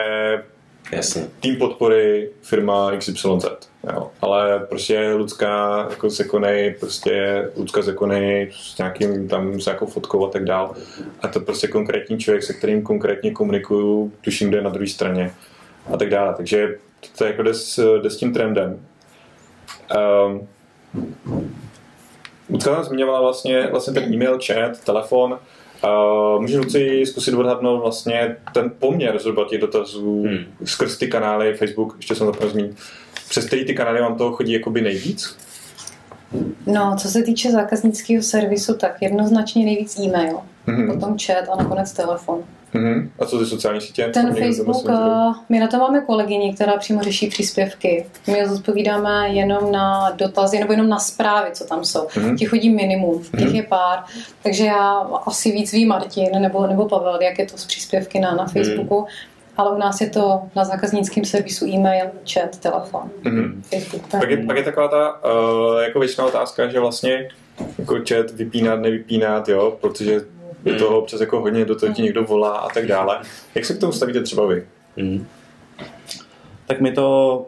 [0.91, 1.27] Jasně.
[1.39, 3.25] tým podpory firma XYZ.
[3.93, 4.11] Jo.
[4.21, 10.29] Ale prostě Lucka jako Sekonej, prostě Lucka Sekonej s nějakým tam s nějakou fotkou a
[10.29, 10.75] tak dál.
[11.21, 15.33] A to prostě konkrétní člověk, se kterým konkrétně komunikuju, tuším, kde je na druhé straně
[15.93, 16.33] a tak dále.
[16.37, 16.75] Takže
[17.17, 18.79] to je jako jde s, jde s tím trendem.
[20.27, 20.47] Um,
[22.49, 25.39] Lucka tam zmiňovala vlastně, vlastně ten e-mail, chat, telefon,
[25.85, 30.45] Uh, může Luci zkusit odhadnout vlastně ten poměr zhruba těch dotazů hmm.
[30.65, 32.77] skrz ty kanály, Facebook, ještě jsem to zmínit.
[33.29, 35.37] Přes který ty kanály vám toho chodí jakoby nejvíc?
[36.65, 40.93] No, co se týče zákaznického servisu, tak jednoznačně nejvíc e-mail, mm-hmm.
[40.93, 42.43] potom chat a nakonec telefon.
[42.75, 43.09] Mm-hmm.
[43.19, 44.09] A co ty sociální sítě?
[44.13, 48.05] Ten Facebook, uh, my na to máme kolegyni, která přímo řeší příspěvky.
[48.27, 52.07] My odpovídáme jenom na dotazy nebo jenom na zprávy, co tam jsou.
[52.07, 52.37] Mm-hmm.
[52.37, 53.55] Těch chodí minimum, těch mm-hmm.
[53.55, 54.03] je pár.
[54.43, 54.93] Takže já
[55.25, 58.51] asi víc ví Martin nebo, nebo Pavel, jak je to s příspěvky na, na mhm.
[58.51, 59.01] Facebooku.
[59.01, 63.61] Mm-hmm ale u nás je to na zákaznickém servisu e-mail, chat, telefon, mm-hmm.
[63.61, 64.07] Facebook.
[64.11, 67.29] Pak je, pak je taková ta uh, jako většiná otázka, že vlastně
[67.79, 70.21] jako chat vypínat, nevypínat, jo, protože
[70.65, 70.79] je mm.
[70.79, 73.19] toho občas jako hodně, do toho ti někdo volá a tak dále.
[73.55, 74.63] Jak se k tomu stavíte třeba vy?
[74.97, 75.27] Mm.
[76.65, 77.45] Tak my to,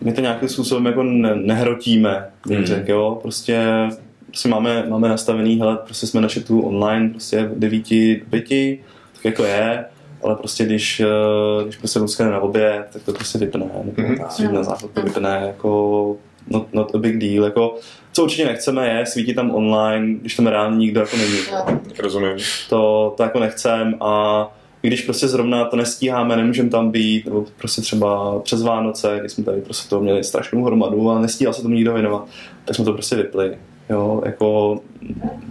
[0.00, 2.64] my to nějakým způsobem jako ne, nehrotíme, mm.
[2.64, 3.88] řek, jo, prostě
[4.28, 8.78] prostě máme, máme nastavený, hele, prostě jsme na chatu online, prostě 9 do 5,
[9.14, 9.84] tak jako je,
[10.22, 14.52] ale prostě když, eh, když prostě Ruska na obě, tak to prostě vypne, nebo mm-hmm.
[14.52, 16.16] na záchod to vypne, jako
[16.50, 17.76] not, not a big deal, jako
[18.12, 21.38] co určitě nechceme je svítit tam online, když tam reálně nikdo jako není.
[21.52, 21.80] No.
[21.98, 22.36] Rozumím.
[22.68, 27.82] To, to jako nechcem a když prostě zrovna to nestíháme, nemůžeme tam být, nebo prostě
[27.82, 31.74] třeba přes Vánoce, kdy jsme tady prostě to měli strašnou hromadu a nestíhal se tomu
[31.74, 32.26] nikdo věnovat,
[32.64, 33.56] tak jsme to prostě vypli.
[33.90, 34.80] Jo, jako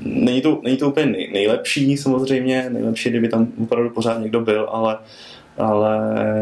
[0.01, 4.67] není to, není to úplně nej, nejlepší samozřejmě, nejlepší, kdyby tam opravdu pořád někdo byl,
[4.71, 4.97] ale
[5.57, 5.99] ale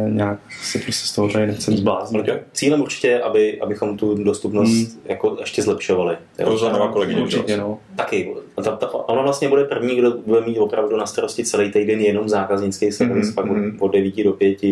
[0.10, 2.26] nějak se prostě z toho tady nechcem zbláznit.
[2.54, 5.02] Cílem určitě je, aby, abychom tu dostupnost hmm.
[5.06, 6.18] jako ještě zlepšovali.
[6.44, 7.22] To za nová kolegyně.
[7.22, 7.80] Určitě, no.
[7.96, 8.36] Taky.
[8.64, 12.30] Ta, ta, ona vlastně bude první, kdo bude mít opravdu na starosti celý týden jenom
[12.30, 13.36] zákaznický servis, hmm.
[13.36, 13.78] pak hmm.
[13.80, 14.64] od 9 do 5,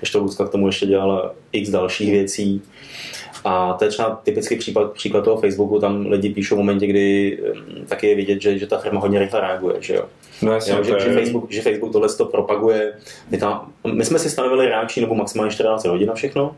[0.00, 2.62] ještě Luzka k tomu ještě dělala x dalších věcí.
[3.44, 7.38] A to je třeba typický příklad, příklad toho Facebooku, tam lidi píšou v momentě, kdy
[7.54, 10.04] hm, taky je vidět, že, že ta firma hodně rychle reaguje, že jo.
[10.42, 12.92] No jasně, jo, že, že, Facebook, že Facebook tohle to propaguje.
[13.30, 16.56] My, tam, my jsme si stanovili reakční nebo maximálně 14 hodin na všechno,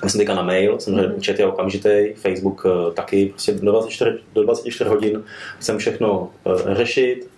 [0.00, 1.22] tak jsem teďka na mail, samozřejmě mm.
[1.22, 5.24] chat je okamžitý, Facebook uh, taky, prostě do 24, do 24 hodin
[5.58, 7.28] chcem všechno uh, řešit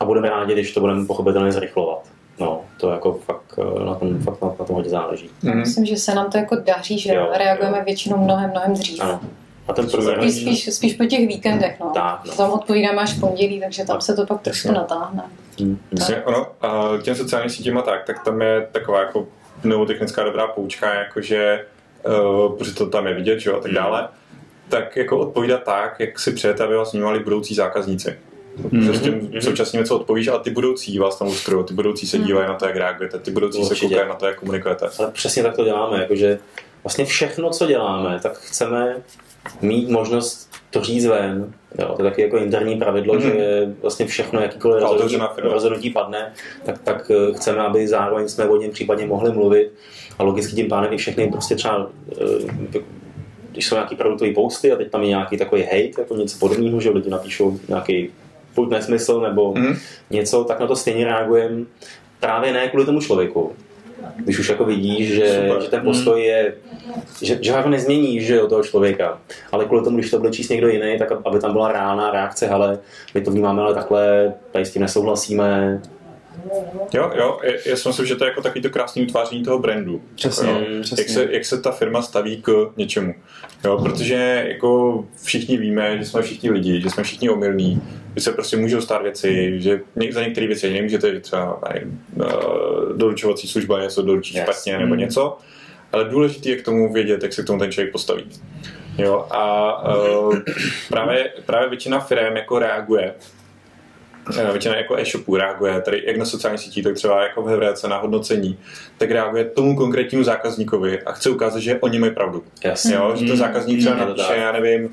[0.00, 2.13] a budeme rádi, když to budeme pochopitelně zrychlovat.
[2.40, 5.30] No, to jako fakt eh, na tom, fakt na, na tom hodně záleží.
[5.42, 5.58] Mm.
[5.58, 7.84] Myslím, že se nám to jako daří, že jo, reagujeme jo.
[7.84, 9.00] většinou mnohem, mnohem dřív.
[9.00, 9.20] Ano.
[9.68, 10.30] A ten program...
[10.30, 11.90] Spíš, spíš, spíš po těch víkendech, no.
[11.94, 12.34] Tak, no.
[12.34, 15.22] Tam odpovídáme až v pondělí, takže tam se to pak trošku natáhne.
[15.60, 15.78] Hmm.
[16.24, 19.26] ono, a těm sociálním sítěma tak, tak tam je taková jako
[19.62, 21.66] pneumotechnická dobrá poučka, jakože,
[22.06, 24.40] uh, protože to tam je vidět, že jo, a tak dále, hmm.
[24.68, 28.18] tak jako odpovídat tak, jak si přejete, aby vás vnímali budoucí zákazníci.
[28.62, 28.86] Mm-hmm.
[28.86, 29.40] Prostě mm-hmm.
[29.40, 32.66] současně něco odpovíš, ale ty budoucí vás tam ustrují, ty budoucí se dívají na to,
[32.66, 33.74] jak reagujete, ty budoucí Určitě.
[33.74, 34.88] se koukají na to, jak komunikujete.
[34.98, 36.38] Ale přesně tak to děláme, jakože
[36.84, 38.96] vlastně všechno, co děláme, tak chceme
[39.62, 41.52] mít možnost to říct ven.
[41.78, 43.36] Jo, to je taky jako interní pravidlo, mm-hmm.
[43.36, 46.32] že vlastně všechno, jakýkoliv rozhodnutí, rozhodnutí padne,
[46.64, 49.72] tak, tak eh, chceme, aby zároveň jsme o něm případně mohli mluvit
[50.18, 52.78] a logicky tím pádem i všechny prostě třeba eh,
[53.52, 56.80] když jsou nějaký produktový posty a teď tam je nějaký takový hate, jako něco podobného,
[56.80, 58.10] že lidi napíšou nějaký
[58.54, 59.76] buď nesmysl nebo mm.
[60.10, 61.64] něco, tak na to stejně reagujeme
[62.20, 63.52] právě ne kvůli tomu člověku.
[64.16, 66.26] Když už jako vidíš, že, že ten postoj mm.
[66.26, 66.54] je,
[67.22, 69.18] že, že jako nezmění že jo, toho člověka,
[69.52, 72.48] ale kvůli tomu, když to bude číst někdo jiný, tak aby tam byla reálná reakce,
[72.48, 72.78] ale
[73.14, 75.80] my to vnímáme ale takhle, tady s tím nesouhlasíme,
[76.92, 80.02] Jo, jo, já si myslím, že to je jako takový to krásný utváření toho brandu.
[80.14, 81.02] Přesně, jako, přesně.
[81.02, 83.14] Jak, se, jak se ta firma staví k něčemu.
[83.64, 87.82] Jo, protože jako všichni víme, že jsme všichni lidi, že jsme všichni omylní,
[88.16, 89.80] že se prostě můžou stát věci, že
[90.10, 92.26] za některé věci nemůžete třeba nevím, eh,
[92.96, 94.42] doručovací služba něco doručit yes.
[94.42, 95.00] špatně nebo mm.
[95.00, 95.38] něco,
[95.92, 98.24] ale důležité je k tomu vědět, jak se k tomu ten člověk postaví.
[98.98, 100.38] Jo, a uh,
[100.88, 103.14] právě, právě většina firm jako reaguje
[104.52, 107.98] většina jako e-shopů reaguje, tady jak na sociální sítí, tak třeba jako v Hevréce na
[107.98, 108.58] hodnocení,
[108.98, 112.44] tak reaguje tomu konkrétnímu zákazníkovi a chce ukázat, že oni mají pravdu.
[112.64, 112.84] Yes.
[112.84, 114.90] Jo, že to zákazník třeba mm, napíše, já nevím,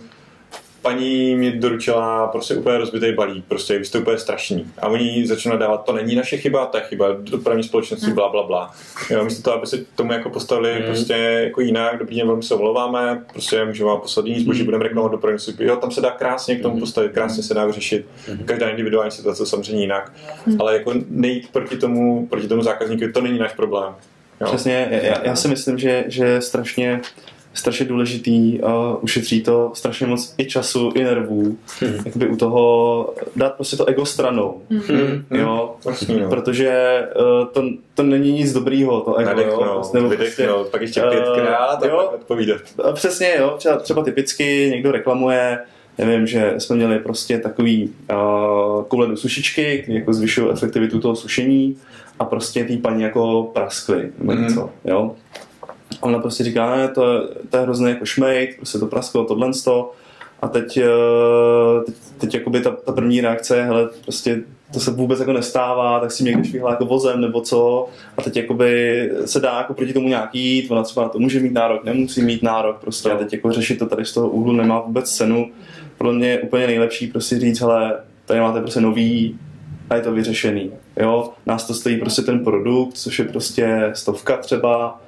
[0.82, 4.66] paní mi doručila prostě úplně rozbitý balík, prostě vy jste úplně strašný.
[4.82, 8.16] A oni začnou dávat, to není naše chyba, to je chyba dopravní společnosti, hmm.
[8.16, 8.72] bla, bla, bla.
[9.10, 10.86] Jo, místo toho, aby se tomu jako postavili mm.
[10.86, 14.66] prostě jako jinak, dobrý den, velmi se omlouváme, prostě můžeme vám poslat jiný zboží, mm.
[14.66, 15.66] budeme reklamovat dopravní služby.
[15.66, 16.80] Jo, tam se dá krásně k tomu hmm.
[16.80, 18.06] postavit, krásně se dá vyřešit.
[18.46, 20.12] Každá individuální situace samozřejmě jinak.
[20.46, 20.62] Mm.
[20.62, 23.94] Ale jako nejít proti tomu, proti tomu zákazníkovi, to není náš problém.
[24.42, 24.48] Jo.
[24.48, 27.02] Přesně, já, já si myslím, že, že strašně
[27.54, 31.96] strašně důležitý a ušetří to strašně moc i času, i nervů, hmm.
[32.06, 35.26] jakoby u toho dát prostě to ego stranou, hmm.
[35.32, 36.30] jo, vlastně, no.
[36.30, 37.64] protože uh, to,
[37.96, 41.96] to není nic dobrýho, to ego, Nadechnout, jo, nebo prostě, pak ještě pětkrát uh, a
[41.96, 42.62] pak odpovídat.
[42.84, 45.60] A přesně, jo, třeba, třeba typicky někdo reklamuje,
[45.98, 51.16] nevím, že jsme měli prostě takový uh, koule do sušičky, který jako zvyšují efektivitu toho
[51.16, 51.78] sušení
[52.20, 54.44] a prostě ty paní jako praskly nebo hmm.
[54.44, 55.16] něco, jo
[56.00, 59.92] ona prostě říká, ne, to, to je hrozně jako šmejt, prostě to prasklo, tohle sto.
[60.42, 64.42] A teď, eh, teď, teď jakoby ta, ta, první reakce je, hele, prostě
[64.74, 67.88] to se vůbec jako nestává, tak si někde švihla jako vozem nebo co.
[68.18, 71.40] A teď jakoby se dá jako proti tomu nějaký jít, ona třeba na to může
[71.40, 74.52] mít nárok, nemusí mít nárok, prostě a teď jako řešit to tady z toho úhlu
[74.52, 75.52] nemá vůbec cenu.
[75.98, 79.40] Podle mě je úplně nejlepší prostě říct, hele, tady máte prostě nový
[79.90, 80.72] a je to vyřešený.
[80.98, 81.30] Jo?
[81.46, 85.02] Nás to stojí prostě ten produkt, což je prostě stovka třeba,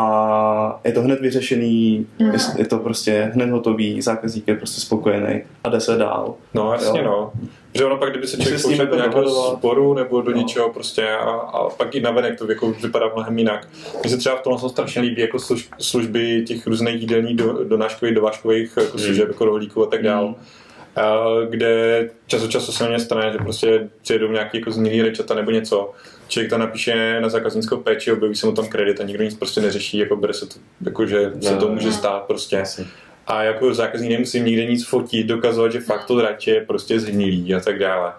[0.00, 2.32] a je to hned vyřešený, mm.
[2.58, 6.34] je to prostě hned hotový, zákazník je prostě spokojený a jde se dál.
[6.54, 7.04] No jasně jo.
[7.04, 7.32] no.
[7.74, 10.36] Že ono pak, kdyby se člověk poušel do nějakého sporu nebo do no.
[10.36, 13.68] něčeho prostě a, a pak i navenek to jako vypadá mnohem jinak.
[14.00, 18.14] Mně se třeba v tom strašně líbí jako služ, služby těch různých jídelních do, donáškových,
[18.14, 19.04] dovážkových jako mm.
[19.04, 20.28] služeb, jako rohlíků a tak dále.
[20.28, 20.34] Mm
[21.48, 25.50] kde čas od času se mě stane, že prostě přijedou nějaký jako znílý rečata nebo
[25.50, 25.92] něco.
[26.30, 29.60] Člověk tam napíše na zákaznickou péči, objeví se mu tam kredit a nikdo nic prostě
[29.60, 32.62] neřeší, jako bere se to, jako že se to může stát prostě.
[33.26, 37.54] A jako zákazník nemusím nikde nic fotit, dokazovat, že fakt to radši je prostě zhnilý
[37.54, 38.12] a tak dále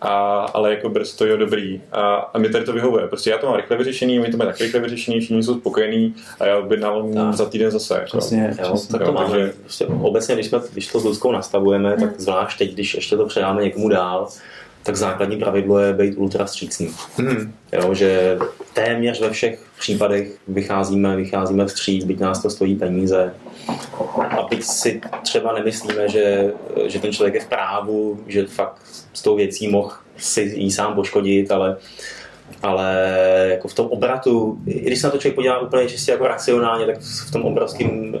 [0.00, 1.80] a, ale jako brz to je dobrý.
[1.92, 3.08] A, a mi tady to vyhovuje.
[3.08, 6.14] Prostě já to mám rychle vyřešený, my to máme tak rychle vyřešený, všichni jsou spokojení
[6.40, 7.94] a já objednávám za týden zase.
[7.94, 8.18] Jako.
[8.18, 9.30] Přesně, jo, tak to jo, máme.
[9.30, 9.52] Takže...
[9.62, 12.18] Prostě obecně, když, jsme, když to s Ludskou nastavujeme, tak hmm.
[12.18, 14.28] zvlášť teď, když ještě to předáme někomu dál,
[14.88, 16.90] tak základní pravidlo je být ultra vstřícný.
[17.16, 17.54] Hmm.
[17.72, 18.38] Jo, že
[18.72, 23.34] téměř ve všech případech vycházíme, vycházíme vstříc, byť nás to stojí peníze.
[24.30, 26.52] A byť si třeba nemyslíme, že,
[26.86, 30.94] že ten člověk je v právu, že fakt s tou věcí mohl si jí sám
[30.94, 31.76] poškodit, ale
[32.62, 33.06] ale
[33.50, 36.86] jako v tom obratu, i když se na to člověk podívá úplně čistě jako racionálně,
[36.86, 38.14] tak v tom obrovském,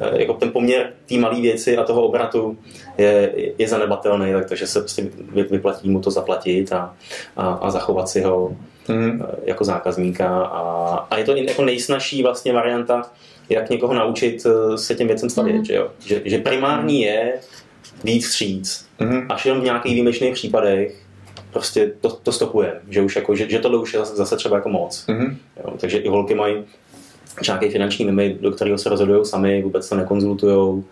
[0.00, 2.58] eh, jako ten poměr té malé věci a toho obratu
[2.98, 5.08] je, je zanebatelný, tak, takže se prostě
[5.50, 6.94] vyplatí mu to zaplatit a,
[7.36, 8.56] a, a zachovat si ho
[8.88, 9.22] mm.
[9.44, 13.02] jako zákazníka a, a je to jako nejsnažší vlastně varianta,
[13.48, 15.64] jak někoho naučit eh, se těm věcem stavět, mm.
[15.64, 15.88] že, jo?
[16.06, 17.32] Že, že primární je
[18.04, 19.26] víc vstříc, mm.
[19.28, 21.01] až jenom v nějakých výjimečných případech
[21.52, 24.56] prostě to, to stopuje, že už jako, že, že tohle už je zase, zase třeba
[24.56, 25.06] jako moc.
[25.06, 25.36] Mm-hmm.
[25.64, 26.64] Jo, takže i holky mají
[27.46, 30.82] nějaký finanční limit, do kterého se rozhodují sami, vůbec to nekonzultují uh,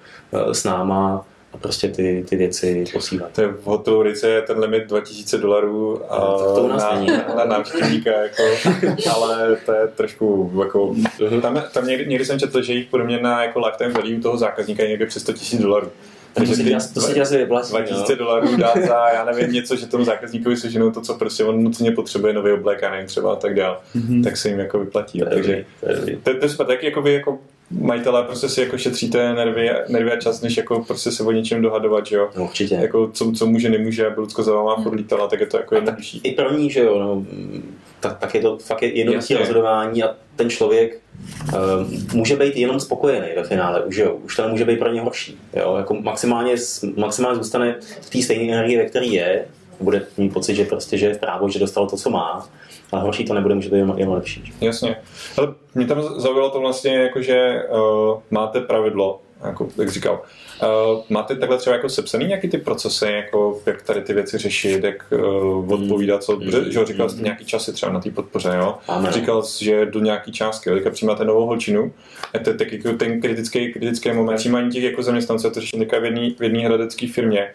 [0.53, 3.33] s náma a prostě ty, ty věci posílat.
[3.33, 6.95] To je v hotelu je ten limit 2000 dolarů a to, to u nás na,
[6.95, 7.07] není.
[7.37, 8.43] na návštěvníka, jako,
[9.15, 10.95] ale to je trošku jako,
[11.43, 14.89] tam, tam někdy, někdy, jsem četl, že jich průměrná jako lifetime value toho zákazníka je
[14.89, 15.91] někde přes 100 000 dolarů.
[16.33, 17.71] Takže to, to se asi vyplatí.
[17.71, 18.19] 2000 no.
[18.19, 21.93] dolarů dá za, já nevím, něco, že tomu zákazníkovi seženou to, co prostě on nutně
[21.93, 24.25] potřebuje, nový oblek, a nevím, třeba a tak dál, mm-hmm.
[24.25, 25.19] tak se jim jako vyplatí.
[25.19, 25.65] To takže
[26.23, 27.39] to, to je super, tak jako vy jako
[27.71, 31.63] majitelé prostě si jako šetříte nervy, nervy a čas, než jako prostě se o něčem
[31.63, 32.29] dohadovat, že jo?
[32.37, 32.75] No, určitě.
[32.75, 35.75] Jako co, co může, nemůže, aby Lucko za váma furt lítala, tak je to jako
[35.75, 36.21] jednodušší.
[36.25, 37.25] I první, že jo, no,
[38.01, 41.01] tak, tak je to fakt jednoduché rozhodování a ten člověk
[41.55, 45.01] uh, může být jenom spokojený ve finále, už, jo, už to nemůže být pro ně
[45.01, 45.39] horší.
[45.57, 45.75] Jo?
[45.77, 46.55] Jako maximálně,
[46.97, 49.45] maximálně zůstane v té stejné energii, ve které je,
[49.81, 52.49] bude mít pocit, že prostě, že je právo, že dostal to, co má,
[52.93, 54.53] a horší to nebude, může to jenom, lepší.
[54.61, 54.97] Jasně.
[55.39, 60.23] Ale mě tam zaujalo to vlastně, jako, že uh, máte pravidlo, jako, jak říkal.
[60.63, 64.85] Uh, máte takhle třeba jako sepsaný nějaký ty procesy, jako jak tady ty věci řešit,
[64.85, 66.51] jak uh, odpovídat, co, mm.
[66.51, 68.75] že říkal jste nějaký časy třeba na té podpoře, jo?
[68.89, 69.13] Ano.
[69.13, 71.93] Říkal jsi, že do nějaký částky, teďka přijímáte novou holčinu,
[72.35, 75.87] a to je taky jako ten kritický, kritický moment přijímání těch jako zaměstnanců, to řeším
[76.39, 77.51] v jedné hradecké firmě,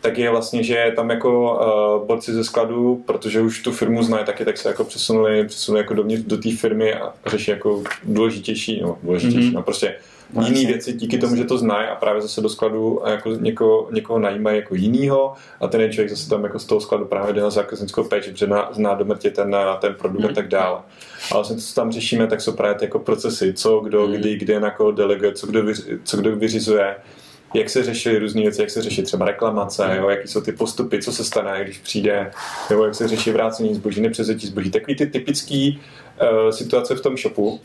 [0.00, 1.54] tak je vlastně, že tam jako
[2.00, 5.82] uh, borci ze skladu, protože už tu firmu znají taky, tak se jako přesunuli, přesunuli
[5.82, 9.54] jako dovnitř do té firmy a řeší jako důležitější, no důležitější, mm-hmm.
[9.54, 9.94] no prostě
[10.34, 13.30] no, jiný věci díky tomu, že to znají a právě zase do skladu a jako
[13.30, 17.32] někoho, někoho najímají jako jinýho a ten člověk zase tam jako z toho skladu právě
[17.32, 20.30] jde na zákaznickou péči, protože zná do mrtě ten, ten produkt mm.
[20.30, 20.78] a tak dále.
[21.30, 24.12] A vlastně to, co tam řešíme, tak jsou právě jako procesy, co, kdo, mm.
[24.12, 26.96] kdy, kde na koho deleguje, co kdo, vyři, co kdo vyřizuje,
[27.54, 31.02] jak se řeší různé věci, jak se řeší třeba reklamace, jo, jaký jsou ty postupy,
[31.02, 32.30] co se stane, když přijde,
[32.70, 34.70] nebo jak se řeší vrácení zboží, nepřezetí zboží.
[34.70, 37.60] Takový ty typické uh, situace v tom shopu.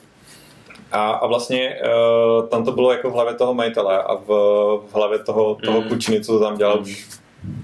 [0.92, 1.80] A, a vlastně
[2.40, 4.28] uh, tam to bylo jako v hlavě toho majitele a v,
[4.88, 5.88] v hlavě toho, toho mm.
[5.88, 7.08] klučiny, co to tam dělal už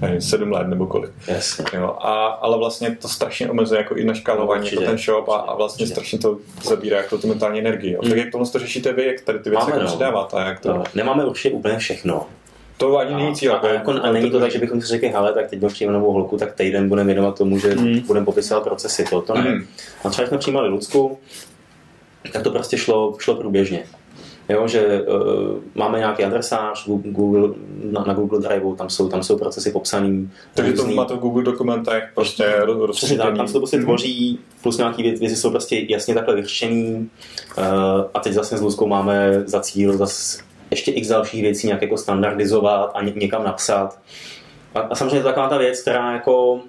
[0.02, 1.12] nevím, sedm let nebo kolik.
[1.28, 1.62] Yes.
[1.74, 5.36] Jo, a, ale vlastně to strašně omezuje jako i na škálování jako ten shop a,
[5.36, 5.94] a vlastně Určitě.
[5.94, 7.98] strašně to zabírá jako tu mentální energii.
[8.04, 8.10] Mm.
[8.10, 9.86] Tak jak tohle to řešíte vy, jak tady ty věci jako no.
[9.86, 10.38] předáváte?
[10.38, 10.74] Jak to...
[10.74, 12.28] No, nemáme určitě úplně všechno.
[12.78, 13.54] To ani není cíl.
[13.54, 15.94] A, a, jako, a není to tak, že bychom si řekli, hele, tak teď budeme
[15.94, 18.00] novou holku, tak týden budeme věnovat tomu, že mm.
[18.00, 19.06] budeme popisovat procesy.
[19.10, 19.42] To, to ne.
[19.42, 19.66] Mm.
[20.04, 21.18] A třeba jsme přijímali Lucku,
[22.34, 23.84] tak to prostě šlo, šlo průběžně.
[24.52, 27.50] Jo, že uh, máme nějaký adresář Google,
[27.92, 30.28] na, na Google Drive, tam jsou, tam jsou procesy popsané.
[30.54, 32.56] Takže to má to v Google dokumentech prostě
[32.92, 33.84] Přesně tak, tam se to prostě mm-hmm.
[33.84, 37.10] tvoří, plus nějaké věci jsou prostě jasně takhle vyřešený.
[37.58, 37.64] Uh,
[38.14, 41.98] a teď zase s Luzkou máme za cíl zase ještě x dalších věcí nějak jako
[41.98, 44.00] standardizovat a ně, někam napsat.
[44.76, 46.60] A, a samozřejmě je to taková ta věc, která jako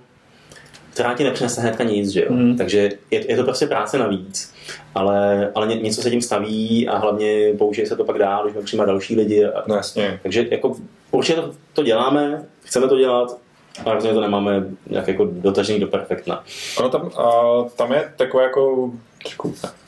[0.92, 2.26] která ti nepřinese hnedka nic, že jo?
[2.30, 2.56] Mm.
[2.56, 4.54] Takže je, je to prostě práce navíc,
[4.94, 8.64] ale, ale ně, něco se tím staví a hlavně použije se to pak dál, když
[8.64, 9.44] přijímat další lidi.
[9.44, 10.20] A, no jasně.
[10.22, 10.76] Takže jako
[11.10, 13.36] určitě to, to děláme, chceme to dělat,
[13.84, 16.44] ale rozhodně to nemáme nějak jako dotažený do perfektna.
[16.78, 17.40] Ono tam, a,
[17.76, 18.90] tam je takové jako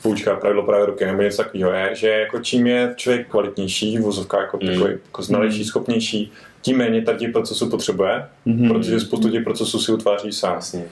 [0.01, 4.41] půjčka pravidlo pravé ruky nebo něco takového je, že jako čím je člověk kvalitnější, vozovka
[4.41, 4.67] jako mm.
[4.67, 5.65] takový jako znalejší, mm.
[5.65, 8.67] schopnější, tím méně těch procesů potřebuje, mm-hmm.
[8.67, 10.55] protože spoustu těch procesů si utváří sám.
[10.55, 10.85] Jasně.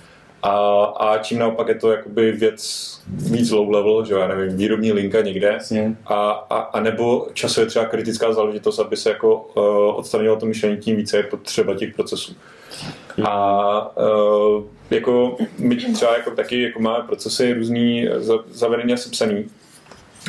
[0.44, 4.92] A, a čím naopak je to jakoby věc víc low level, že já nevím, výrobní
[4.92, 5.58] linka někde,
[6.06, 10.78] a, a, a, nebo časově třeba kritická záležitost, aby se jako uh, odstranilo to myšlení,
[10.78, 12.36] tím více je potřeba těch procesů.
[13.26, 18.10] A uh, jako my třeba jako taky jako máme procesy různý
[18.52, 19.46] zavedený a sepsaný,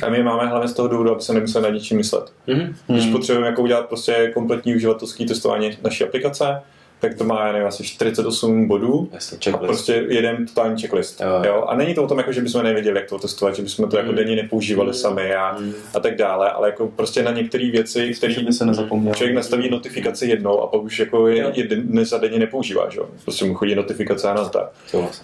[0.03, 2.33] a my je máme hlavně z toho důvodu, aby se nemuseli na ničím myslet.
[2.49, 2.75] Mm-hmm.
[2.87, 6.63] Když potřebujeme jako udělat prostě kompletní uživatelský testování naší aplikace,
[7.01, 11.21] tak to má, nevím, asi 48 bodů Jasně, a prostě jeden totální checklist.
[11.21, 11.43] Jo.
[11.47, 11.65] Jo?
[11.69, 13.97] A není to o tom, jako, že bychom nevěděli, jak to testovat, že bychom to
[13.97, 14.17] jako mm.
[14.17, 14.95] denně nepoužívali mm.
[14.95, 15.73] sami a, mm.
[15.95, 19.15] a tak dále, ale jako prostě na některé věci, které se nezapomněl.
[19.15, 23.01] člověk nastaví notifikaci jednou a pak už jako je, jeden za denně nepoužívá, že?
[23.23, 24.69] prostě mu chodí notifikace a nazdar.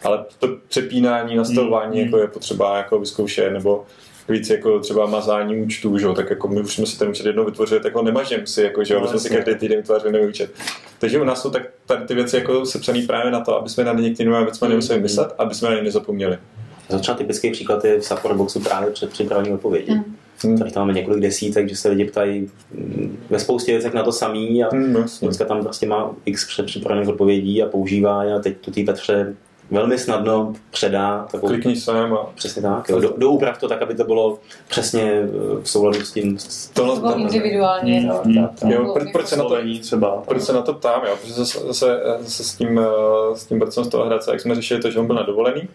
[0.04, 2.04] Ale to přepínání, nastavování mm.
[2.04, 3.84] jako je potřeba jako vyzkoušet, nebo
[4.30, 6.06] víc jako třeba mazání účtů, že?
[6.16, 8.84] tak jako my už jsme si ten účet jednou vytvořili, tak ho nemažem si, jako,
[8.84, 10.50] že no, jsme si každý týden vytvářeli nový účet.
[10.98, 13.84] Takže u nás jsou tak tady ty věci jako sepsané právě na to, aby jsme
[13.84, 15.02] na některé nové věci nemuseli mm.
[15.02, 16.38] myslet, aby jsme na ně nezapomněli.
[16.88, 19.94] Začal typický příklad je v Support Boxu právě před připravením odpovědi.
[19.94, 20.16] Mm.
[20.44, 20.58] Hmm.
[20.58, 24.12] Tady tam máme několik desítek, že se lidi ptají mm, ve spoustě věcech na to
[24.12, 28.70] samý a hmm, dneska tam prostě má x připravených odpovědí a používá a teď tu
[28.70, 29.36] tý Petře
[29.70, 31.26] velmi snadno předá.
[31.30, 32.26] Takovou, Klikni sem a...
[32.34, 32.88] Přesně tak.
[32.88, 33.00] Jo.
[33.00, 35.28] Do, do úprav to tak, aby to bylo přesně eh,
[35.62, 36.38] v souladu s tím.
[36.72, 38.00] To bylo individuálně.
[38.00, 41.02] Mm, no, mm, jo, pro, proč, se na to, třeba, proč se na to ptám?
[41.06, 41.16] Jo?
[41.20, 44.54] Protože zase, zase, zase s tím, eh, s tím Bercem z toho Hradce, jak jsme
[44.54, 45.68] řešili to, že on byl na dovolený,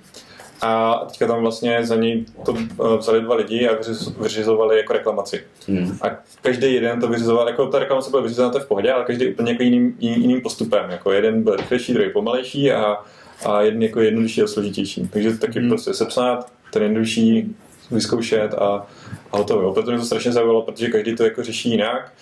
[0.61, 3.77] a teďka tam vlastně za něj to eh, vzali dva lidi a
[4.19, 5.43] vyřizovali jako reklamaci.
[5.67, 5.97] Hmm.
[6.01, 6.09] A
[6.41, 9.51] každý jeden to vyřizoval, jako ta reklamace byla vyřizovaná to v pohodě, ale každý úplně
[9.51, 10.89] jako jiným, jiným postupem.
[10.89, 12.97] Jako jeden byl rychlejší, druhý pomalejší a
[13.45, 15.07] a jeden jako jednodušší a složitější.
[15.13, 15.69] Takže taky hmm.
[15.69, 17.55] prostě sepsat, ten jednodušší
[17.91, 18.87] vyzkoušet a,
[19.31, 19.73] a hotovo.
[19.73, 22.13] Proto mě to strašně zaujalo, protože každý to jako řeší jinak.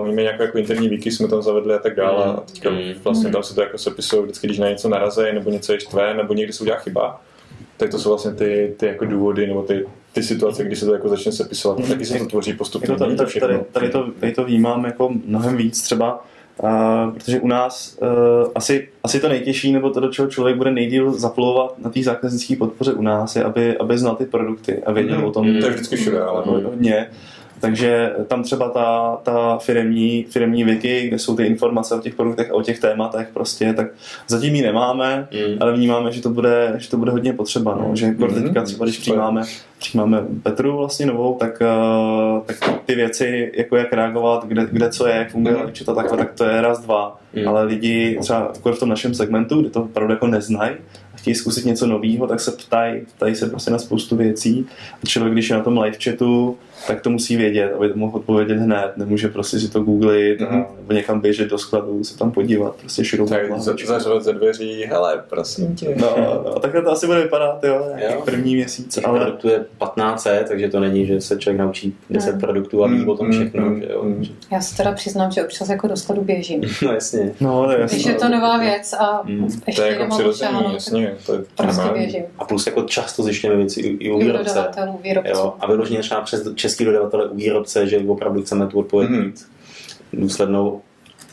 [0.00, 2.24] Uh, máme nějaké jako interní výky, jsme tam zavedli a tak dále.
[2.24, 2.92] A teďka hmm.
[3.04, 6.14] vlastně tam se to jako sepisují vždycky, když na něco narazí, nebo něco je štve,
[6.14, 7.20] nebo někdy se udělá chyba.
[7.76, 10.92] Tak to jsou vlastně ty, ty jako důvody, nebo ty, ty situace, kdy se to
[10.92, 11.88] jako začne sepisovat.
[11.88, 12.92] Taky se to tvoří postupně.
[12.92, 16.24] Jako tady, to tady, tady, tady, to, tady to vnímám jako mnohem víc třeba
[16.62, 18.08] Uh, protože u nás uh,
[18.54, 22.56] asi, asi to nejtěžší, nebo to, do čeho člověk bude nejdíl zaplouvat na té zákaznické
[22.56, 25.44] podpoře u nás, je, aby, aby znal ty produkty a věděl mm, o tom.
[25.60, 27.06] To je vždycky všude, ale hodně.
[27.60, 32.50] Takže tam třeba ta, ta firmní, firmní wiki, kde jsou ty informace o těch produktech
[32.50, 33.86] a o těch tématech prostě, tak
[34.28, 35.56] zatím ji nemáme, mm.
[35.60, 37.96] ale vnímáme, že to bude, že to bude hodně potřeba, no.
[37.96, 38.42] že jako mm.
[38.42, 39.42] teďka třeba, když přijímáme,
[39.78, 42.56] přijímáme Petru vlastně novou, tak, uh, tak
[42.86, 45.62] ty věci, jako jak reagovat, kde, kde co je, jak funguje mm.
[45.88, 47.20] a takhle, tak to je raz, dva.
[47.34, 47.48] Mm.
[47.48, 50.76] Ale lidi třeba jako v tom našem segmentu, kdy to opravdu jako neznají,
[51.16, 54.66] chtějí zkusit něco nového, tak se ptají, ptají se prostě na spoustu věcí.
[55.02, 56.56] A člověk, když je na tom live chatu,
[56.86, 58.92] tak to musí vědět, aby to mohl odpovědět hned.
[58.96, 60.66] Nemůže prostě si to googlit mm-hmm.
[60.80, 63.26] nebo někam běžet do skladu, se tam podívat, prostě širou
[63.88, 65.94] Zařvat ze dveří, hele, prosím tě.
[65.96, 68.22] No, no, takhle to asi bude vypadat, jo, jo.
[68.24, 68.94] první měsíc.
[68.94, 69.20] Těch ale...
[69.20, 72.40] produktů je 15, takže to není, že se člověk naučí 10 mm.
[72.40, 73.08] produktů a ví mm.
[73.08, 73.66] o tom všechno.
[73.66, 73.80] Mm.
[73.80, 74.02] Že jo.
[74.02, 74.24] Mm.
[74.52, 76.60] Já se teda přiznám, že občas jako do skladu běžím.
[76.82, 77.32] No jasně.
[77.40, 77.96] No, to je jasně.
[77.96, 79.44] Když je to nová věc a mm.
[79.66, 81.14] ještě to je jako přirozený, jasně.
[81.26, 82.22] To je prostě běžím.
[82.38, 84.68] A plus jako často zjišťujeme věci i u výrobce.
[85.24, 89.24] Jo, a vyloženě třeba přes český dodavatele u výrobce, že opravdu chceme tu odpověď mm-hmm.
[89.24, 89.46] mít
[90.12, 90.82] důslednou.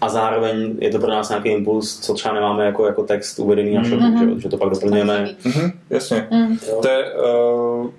[0.02, 3.76] A zároveň je to pro nás nějaký impuls, co třeba nemáme jako, jako text uvedený
[3.76, 4.36] na shopu, mm-hmm.
[4.36, 5.36] že, že to pak doplňujeme.
[5.44, 6.28] Mm-hmm, jasně.
[6.32, 6.82] Mm-hmm.
[6.82, 7.90] To je uh,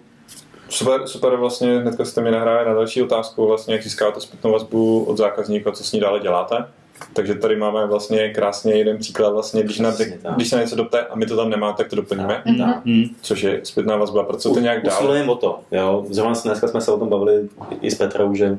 [0.68, 5.04] super, super vlastně, hnedka jste mi nahráli na další otázku, vlastně jak získáte zpětnou vazbu
[5.04, 6.64] od zákazníka, co s ní dále děláte.
[7.12, 9.92] Takže tady máme vlastně krásně jeden příklad, vlastně, když, na,
[10.36, 13.10] když se na něco dopte a my to tam nemáme, tak to doplníme, mm-hmm.
[13.22, 14.94] což je zpětná vazba, proč to nějak dál?
[14.98, 16.06] Usilujeme o to, jo.
[16.10, 17.48] Zrovna dneska jsme se o tom bavili
[17.80, 18.58] i s Petrou, že,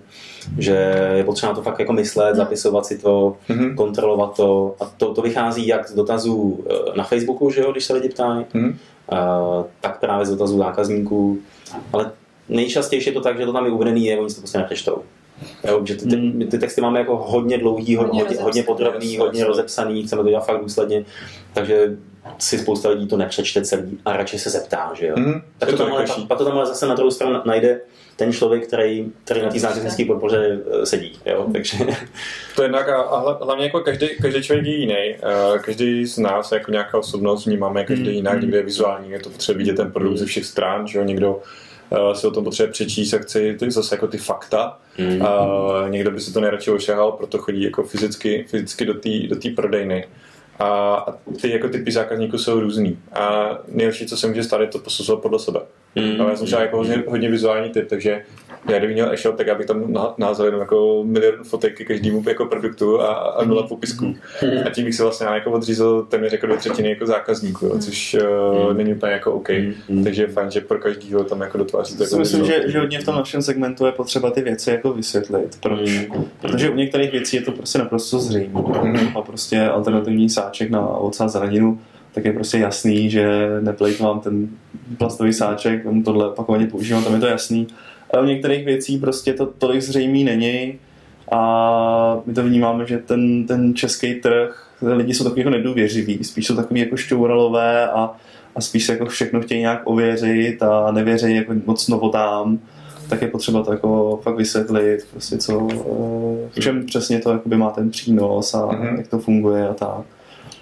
[0.58, 0.72] že
[1.16, 2.36] je potřeba to fakt jako myslet, mm.
[2.36, 3.76] zapisovat si to, mm-hmm.
[3.76, 7.86] kontrolovat to a to, to vychází jak z dotazů eh, na Facebooku, že jo, když
[7.86, 8.76] se lidi ptají, mm-hmm.
[9.12, 11.38] uh, tak právě z dotazů zákazníků,
[11.94, 12.12] ale
[12.50, 15.02] nejčastěji je to tak, že to tam je uvedený je, oni se to prostě nepřečtou.
[15.68, 16.48] Jo, že ty, ty, hmm.
[16.48, 20.46] ty, texty máme jako hodně dlouhý, hodně, hodně, hodně podrobný, hodně rozepsaný, chceme to dělat
[20.46, 21.06] fakt důsledně,
[21.54, 21.98] takže
[22.38, 25.16] si spousta lidí to nepřečte celý a radši se zeptá, že jo.
[25.18, 27.82] Mm, tak to, tam ale, pak, to tam ale zase na druhou stranu najde
[28.16, 31.20] ten člověk, který, který na té zákaznické podpoře eh, sedí.
[31.26, 31.44] Jo?
[31.44, 31.54] Hmm.
[31.54, 31.78] Takže...
[32.56, 35.16] To je jednak a, a hlavně jako každý, každý člověk je jiný.
[35.24, 39.20] Uh, každý z nás jako nějaká osobnost vnímáme každý mm, jinak, někde je vizuální, je
[39.20, 41.04] to potřeba vidět ten produkt ze všech stran, že jo?
[41.04, 41.40] někdo
[41.90, 44.80] uh, si o tom potřebuje přečíst a chci ty, zase jako ty fakta.
[44.98, 45.22] Mm.
[45.22, 49.36] Uh, někdo by si to nejradši ošahal, proto chodí jako fyzicky, fyzicky do té do
[49.56, 50.08] prodejny.
[50.60, 51.06] A,
[51.42, 53.00] ty jako typy zákazníků jsou různý.
[53.14, 55.60] A nejlepší, co se může stát, je to posuzovat podle sebe.
[55.96, 56.22] Mm.
[56.22, 58.22] A já jsem třeba jako hodně, hodně vizuální typ, takže
[58.70, 62.24] já kdybych měl e-shop, tak já bych tam názal jenom jako milion fotek k každému
[62.28, 64.06] jako produktu a, a nula popisků.
[64.06, 64.16] Mm.
[64.66, 68.16] A tím bych se vlastně jako odřízl téměř jako do třetiny jako zákazníků, což
[68.68, 69.50] uh, není úplně jako OK.
[70.04, 71.96] Takže je fajn, že pro každého tam jako dotváří.
[72.00, 75.58] Jako myslím, že, že hodně v tom našem segmentu je potřeba ty věci jako vysvětlit.
[75.62, 76.08] Proč?
[76.42, 78.62] Protože u některých věcí je to prostě naprosto zřejmé.
[79.16, 81.80] A prostě alternativní sáček na ovoce a zeleninu
[82.18, 84.50] tak je prostě jasný, že neplejtvám ten
[84.98, 87.68] plastový sáček, tohle opakovaně používám, tam je to jasný.
[88.14, 90.80] Ale u některých věcí prostě to tolik zřejmý není
[91.32, 96.48] a my to vnímáme, že ten, ten český trh, lidi jsou takový jako nedůvěřiví, spíš
[96.48, 98.12] jsou takový jako šťouralové a,
[98.56, 102.60] a spíš se jako všechno chtějí nějak ověřit a nevěří jako moc novotám
[103.10, 107.70] tak je potřeba to jako fakt vysvětlit, prostě co, eh, v čem přesně to má
[107.70, 108.98] ten přínos a mm-hmm.
[108.98, 110.06] jak to funguje a tak.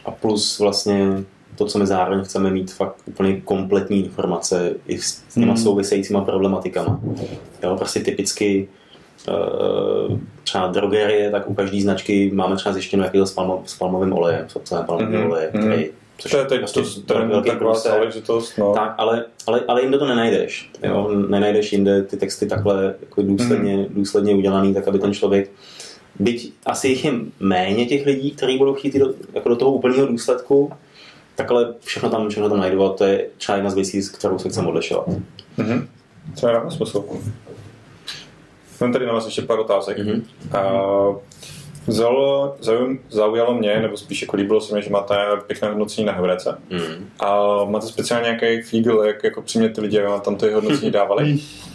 [0.06, 1.24] A plus vlastně
[1.56, 5.58] to, co my zároveň chceme mít fakt úplně kompletní informace i s těma hmm.
[5.58, 7.00] souvisejícíma problematikama.
[7.64, 8.68] Jo, prostě typicky
[9.28, 13.78] uh, třeba drogerie, tak u každé značky máme třeba zjištěno, jaký to s, palmo, s
[13.78, 15.28] palmovým olejem, s obsahem palmovým mm-hmm.
[15.28, 15.86] oleje, který hmm.
[16.18, 18.58] Což to je teď prostě to, to, velký záležitost.
[18.58, 18.74] No.
[18.74, 20.72] Tak, ale, ale, ale jinde to nenajdeš.
[20.84, 21.12] Jo?
[21.30, 23.86] Nenajdeš jinde ty texty takhle jako důsledně, mm.
[23.90, 25.52] důsledně udělaný, tak aby ten člověk
[26.20, 30.08] byť asi jich je méně těch lidí, kteří budou chtít do, jako do toho úplného
[30.08, 30.72] důsledku,
[31.36, 34.40] takhle všechno tam, všechno tam najdu a to je třeba jedna z věcí, s kterou
[34.40, 35.08] se chceme odlišovat.
[35.58, 35.88] Mm-hmm.
[36.36, 37.06] Co je na smysl.
[38.82, 39.98] Mám tady na vás ještě pár otázek.
[39.98, 40.22] Mm-hmm.
[41.10, 41.18] Uh,
[41.88, 42.56] Zaujalo,
[43.10, 45.16] zaujalo mě, nebo spíš jako líbilo se mi, že máte
[45.48, 46.58] pěkné hodnocení na Hebrece.
[46.70, 47.10] Mm.
[47.20, 50.92] A máte speciálně nějaký fígl, jak jako přimět ty lidi, aby vám tam ty hodnocení
[50.92, 51.40] dávali?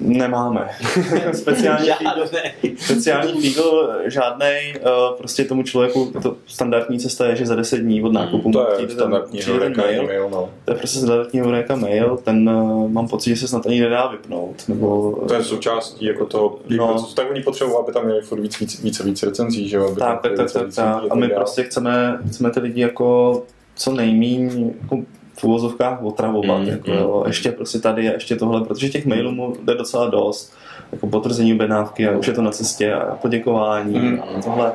[0.00, 0.68] Nemáme.
[1.32, 2.28] speciální fígl,
[2.76, 4.74] speciální fígl žádný.
[4.80, 8.68] Uh, prostě tomu člověku to standardní cesta je, že za 10 dní od nákupu to
[8.78, 9.40] je standardní
[9.76, 10.06] mail.
[10.06, 10.50] mail no.
[10.64, 14.06] To je prostě standardní hovoreka mail, ten uh, mám pocit, že se snad ani nedá
[14.06, 14.68] vypnout.
[14.68, 17.06] Nebo, to je součástí jako toho, no.
[17.16, 19.94] tak oni potřebují, aby tam měli furt víc, víc, víc, víc recenzí, že jo?
[19.98, 21.04] Tak, tak, tak, tak, tak.
[21.10, 23.42] A my prostě chceme, chceme ty lidi jako
[23.78, 25.02] co nejmíň jako
[25.38, 26.60] v úvozovkách otravovat.
[26.60, 26.96] Mm, jako, mm.
[26.96, 27.24] Jo.
[27.26, 30.54] Ještě prostě tady a ještě tohle, protože těch mailů mu jde docela dost.
[30.92, 34.20] Jako potvrzení objednávky a už je to na cestě a poděkování mm.
[34.22, 34.72] a tohle.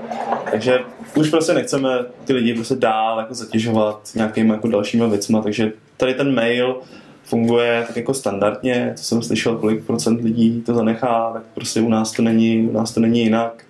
[0.52, 0.80] Takže
[1.16, 1.90] už prostě nechceme
[2.26, 6.76] ty lidi prostě dál jako zatěžovat nějakými jako dalšíma věcmi, takže tady ten mail
[7.24, 11.90] funguje tak jako standardně, co jsem slyšel, kolik procent lidí to zanechá, tak prostě u
[11.90, 13.64] nás to není, u nás to není jinak.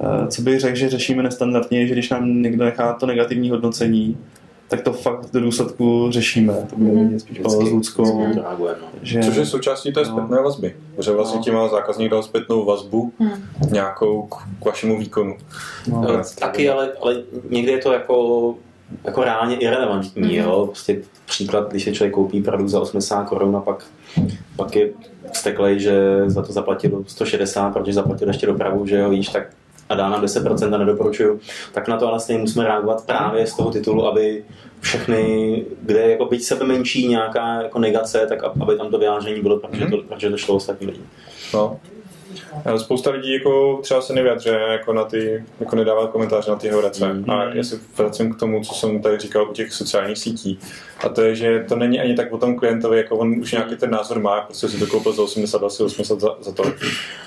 [0.00, 4.16] Eh, co bych řekl, že řešíme nestandardně, že když nám někdo nechá to negativní hodnocení,
[4.70, 6.54] tak to fakt do důsledku řešíme.
[6.70, 7.20] To by mm.
[7.20, 8.20] spíš Pavel s Ludskou.
[8.26, 8.34] Mm.
[9.02, 9.20] Že...
[9.20, 10.06] Což je součástí té no.
[10.06, 10.42] zpětné no.
[10.42, 10.76] vazby.
[10.98, 11.44] Že vlastně no.
[11.44, 13.30] tím má zákazník dal zpětnou vazbu mm.
[13.72, 15.36] nějakou k, k vašemu výkonu.
[15.88, 16.02] No.
[16.02, 18.54] No, taky, ale, ale někdy je to jako
[19.04, 20.30] jako reálně irrelevantní, mm.
[20.30, 20.66] jo.
[20.66, 23.86] Prostě příklad, když se člověk koupí produkt za 80 korun a pak,
[24.56, 24.90] pak je
[25.32, 29.50] steklej, že za to zaplatil 160, protože zaplatil ještě dopravu, že jo, víš, tak
[29.90, 31.40] a dá nám 10% a nedoporučuju,
[31.72, 34.44] tak na to vlastně musíme reagovat právě z toho titulu, aby
[34.80, 39.58] všechny, kde jako byť sebe menší nějaká jako negace, tak aby tam to vyjádření bylo,
[39.58, 41.00] protože to, protože to šlo ostatní lidi.
[41.54, 41.80] No.
[42.76, 47.04] Spousta lidí jako třeba se nevyjadřuje jako na ty, jako nedává komentáře na ty horace.
[47.04, 47.32] Mm-hmm.
[47.32, 50.58] A já se vracím k tomu, co jsem tady říkal u těch sociálních sítí.
[51.04, 53.76] A to je, že to není ani tak o tom klientovi, jako on už nějaký
[53.76, 56.62] ten názor má, prostě si to koupil za 80, asi 80 za, za to.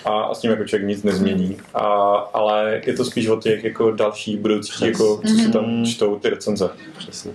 [0.05, 1.57] A, a, s tím jako člověk nic nezmění.
[1.73, 1.83] A,
[2.33, 5.85] ale je to spíš o těch jako další budoucí, jako, co si tam mhm.
[5.85, 6.69] čtou ty recenze.
[6.97, 7.31] Přesně.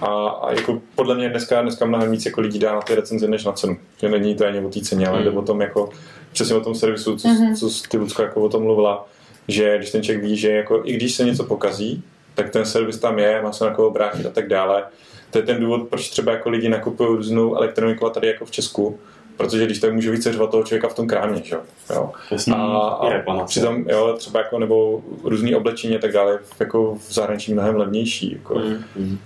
[0.00, 3.28] A, a jako podle mě dneska, dneska mnohem víc jako lidí dá na ty recenze
[3.28, 3.76] než na cenu.
[4.00, 5.90] Že není to ani o té ceně, ale jde o tom jako
[6.32, 7.56] přesně o tom servisu, co, mm-hmm.
[7.56, 9.08] co ty Lucka jako o tom mluvila,
[9.48, 12.02] že když ten člověk ví, že jako, i když se něco pokazí,
[12.34, 14.84] tak ten servis tam je, má se na koho obrátit a tak dále.
[15.30, 18.50] To je ten důvod, proč třeba jako lidi nakupují různou elektroniku a tady jako v
[18.50, 18.98] Česku,
[19.36, 21.56] protože když tak může více řvat toho člověka v tom krámě, že?
[21.90, 22.10] jo.
[22.56, 22.62] A,
[23.40, 27.76] a přitom, jo, třeba jako, nebo různý oblečení a tak dále, jako v zahraničí mnohem
[27.76, 29.18] levnější, jako, mm, mm.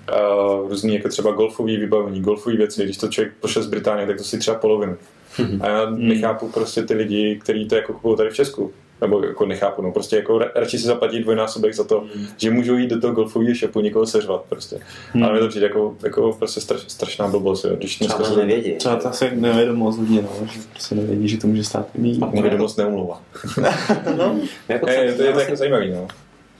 [0.62, 4.16] Uh, různý jako třeba golfový vybavení, golfové věci, když to člověk pošle z Británie, tak
[4.16, 4.96] to si třeba polovinu.
[5.38, 5.58] Mm.
[5.62, 6.08] A já hmm.
[6.08, 9.92] nechápu prostě ty lidi, kteří to jako kupují tady v Česku nebo jako nechápu, no
[9.92, 12.26] prostě jako radši si zaplatí dvojnásobek za to, mm.
[12.36, 14.78] že můžou jít do toho golfového shopu někoho seřvat prostě.
[15.14, 15.24] Mm.
[15.24, 17.76] Ale mi to přijde jako, jako prostě straš, strašná blbost, jo.
[17.76, 18.72] Když Třeba to nevědí.
[18.72, 22.22] Třeba to asi nevědomost lidí, no, že prostě nevědí, že to může stát mít.
[22.22, 23.22] A nevědomost neumlouvá.
[24.16, 24.36] no,
[24.68, 26.08] jako je, to je to jako zajímavý, no.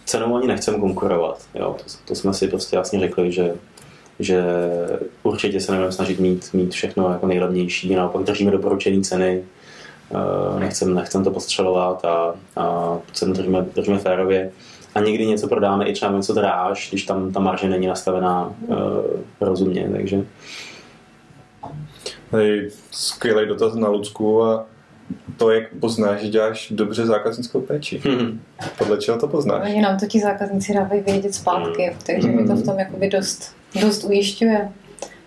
[0.05, 1.77] Cenou ani nechceme konkurovat, jo.
[1.79, 3.55] To, to jsme si prostě jasně řekli, že
[4.18, 4.44] že
[5.22, 9.44] určitě se nebudeme snažit mít, mít všechno jako nejlevnější, naopak držíme doporučené ceny,
[10.10, 14.50] Eh, nechcem, nechcem to postřelovat a, a cenu držíme, držíme férově.
[14.94, 18.76] A někdy něco prodáme i třeba něco dráž, když tam ta marže není nastavená uh,
[19.40, 20.24] rozumně, takže...
[22.32, 24.66] Hej, skvělý dotaz na Lucku a
[25.36, 28.02] to, jak poznáš, že děláš dobře zákaznickou péči.
[28.04, 28.40] Hmm.
[28.78, 29.70] Podle čeho to poznáš?
[29.70, 31.98] Oni nám to ti zákazníci dávají vědět zpátky, hmm.
[32.07, 34.68] takže mi to v tom jakoby dost, dost ujišťuje.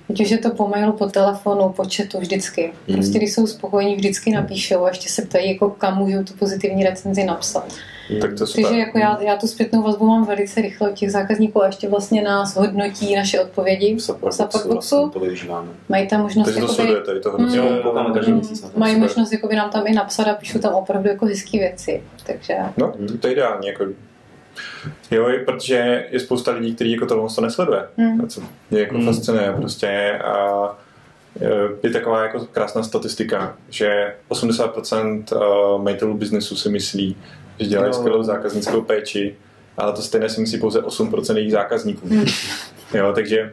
[0.09, 2.71] Ať už je to po mailu, po telefonu, po chatu, vždycky.
[2.87, 2.95] Mm.
[2.95, 6.83] Prostě když jsou spokojení, vždycky napíšou a ještě se ptají, jako kam můžu tu pozitivní
[6.83, 7.73] recenzi napsat.
[8.09, 8.19] Mm.
[8.19, 8.63] Tak to super.
[8.63, 11.89] Takže jako já, já tu zpětnou vazbu mám velice rychle od těch zákazníků a ještě
[11.89, 15.11] vlastně nás hodnotí naše odpovědi v Supportboxu.
[15.15, 15.49] Vlastně.
[15.89, 17.57] Mají tam možnost Takže to jakoby, sledujete, to hodnotí.
[17.57, 18.71] Mm, každý měsíc.
[18.77, 22.03] Mají možnost jakoby nám tam i napsat a píšu tam opravdu jako hezké věci.
[22.25, 22.55] Takže...
[22.77, 23.67] No, to je ideální.
[23.67, 23.85] Jako
[25.11, 27.83] Jo, protože je spousta lidí, kteří jako tohle to nesleduje.
[27.97, 28.29] Mm.
[28.29, 29.05] Co mě jako mm.
[29.05, 30.77] fascinuje prostě a
[31.83, 37.15] je taková jako krásná statistika, že 80% uh, majitelů biznesu si myslí,
[37.59, 37.93] že dělají no.
[37.93, 39.35] skvělou zákaznickou péči,
[39.77, 42.07] ale to stejné si myslí pouze 8% jejich zákazníků.
[42.07, 42.25] Mm.
[42.93, 43.51] Jo, takže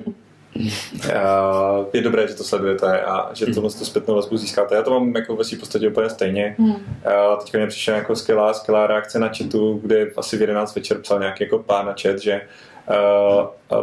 [1.05, 4.75] Uh, je dobré, že to sledujete a že tohle tu zpětnou vazbu získáte.
[4.75, 6.57] Já to mám jako ve svým podstatě úplně stejně.
[6.59, 6.71] Hmm.
[6.71, 6.79] Uh,
[7.41, 11.21] teďka mě přišla jako skvělá, skvělá reakce na chatu, kde asi v 11 večer psal
[11.21, 12.41] nějaký jako pán na chat, že uh,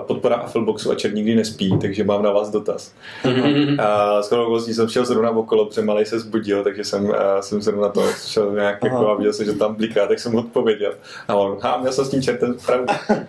[0.07, 2.93] podpora Affleboxu a čert nikdy nespí, takže mám na vás dotaz.
[3.23, 3.63] Mm-hmm.
[3.83, 7.89] Uh, s okolností jsem šel zrovna okolo, protože malej se zbudil, takže jsem, jsem zrovna
[7.89, 10.93] to šel nějak jako a viděl jsem, že tam bliká, tak jsem mu odpověděl.
[11.27, 12.93] A on, ha, měl jsem s tím čertem pravdu.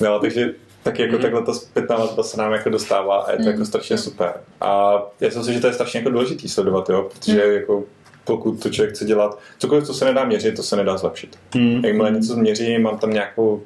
[0.00, 1.22] No, takže tak jako mm.
[1.22, 3.48] takhle ta zpětná vazba se nám jako dostává a je to mm.
[3.48, 4.32] jako strašně super.
[4.60, 7.52] A já si myslím, že to je strašně jako důležitý sledovat, jo, protože mm.
[7.52, 7.84] jako
[8.24, 11.38] pokud to člověk chce dělat, cokoliv, co se nedá měřit, to se nedá zlepšit.
[11.54, 11.84] Mm.
[11.84, 13.62] Jakmile něco změří, mám tam nějakou,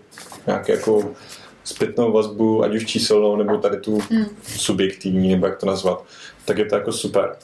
[0.47, 1.11] nějakou jako
[1.65, 4.27] zpětnou vazbu, ať už číselnou, nebo tady tu mm.
[4.43, 6.05] subjektivní, nebo jak to nazvat,
[6.45, 7.37] tak je to jako super.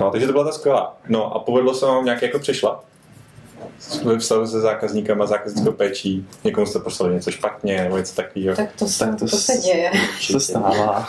[0.00, 0.96] No, takže to byla ta skvělá.
[1.08, 2.84] No a povedlo se vám nějak jako přešla?
[4.04, 8.56] ve vztahu se zákazníkama, zákaznickou péčí, někomu jste poslali něco špatně nebo něco takového.
[8.56, 9.90] Tak to, se, tak to, to se děje.
[10.20, 11.08] se stává.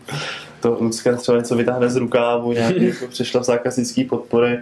[0.60, 4.60] to Lucka třeba něco vytáhne z rukávu, nějaký jako přešla v zákaznický podpory.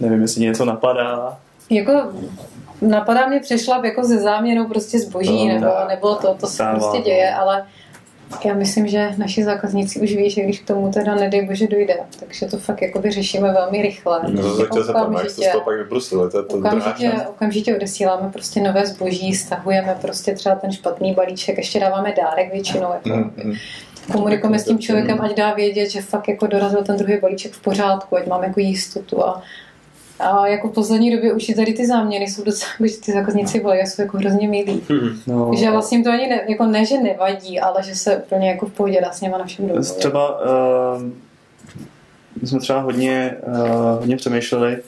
[0.00, 1.38] Nevím, jestli něco napadá.
[1.70, 2.12] Jako
[2.80, 6.98] napadá mě přešla jako ze záměrou prostě zboží, no, nebo, nebo to, to se prostě
[6.98, 7.66] děje, ale
[8.44, 11.98] já myslím, že naši zákazníci už ví, že když k tomu teda nedej bože dojde,
[12.20, 14.20] takže to fakt jako řešíme velmi rychle.
[14.28, 15.74] No to chtěl se tam, jak to z toho pak
[16.30, 21.58] to je to okamžitě, okamžitě odesíláme prostě nové zboží, stahujeme prostě třeba ten špatný balíček,
[21.58, 22.88] ještě dáváme dárek většinou.
[22.92, 23.54] Jako, mm, mm.
[24.12, 27.62] komunikujeme s tím člověkem, ať dá vědět, že fakt jako dorazil ten druhý balíček v
[27.62, 29.42] pořádku, ať máme jako jistotu a
[30.18, 33.86] a jako v poslední době už tady ty záměry jsou docela, že ty zákazníci volají
[33.86, 34.82] jsou jako hrozně milí.
[35.26, 38.66] No, že vlastně to ani ne, jako ne, že nevadí, ale že se úplně jako
[38.66, 39.96] v pohodě dá s něma na všem domluvit.
[39.96, 41.02] Třeba uh,
[42.42, 44.78] my jsme třeba hodně, uh, hodně přemýšleli,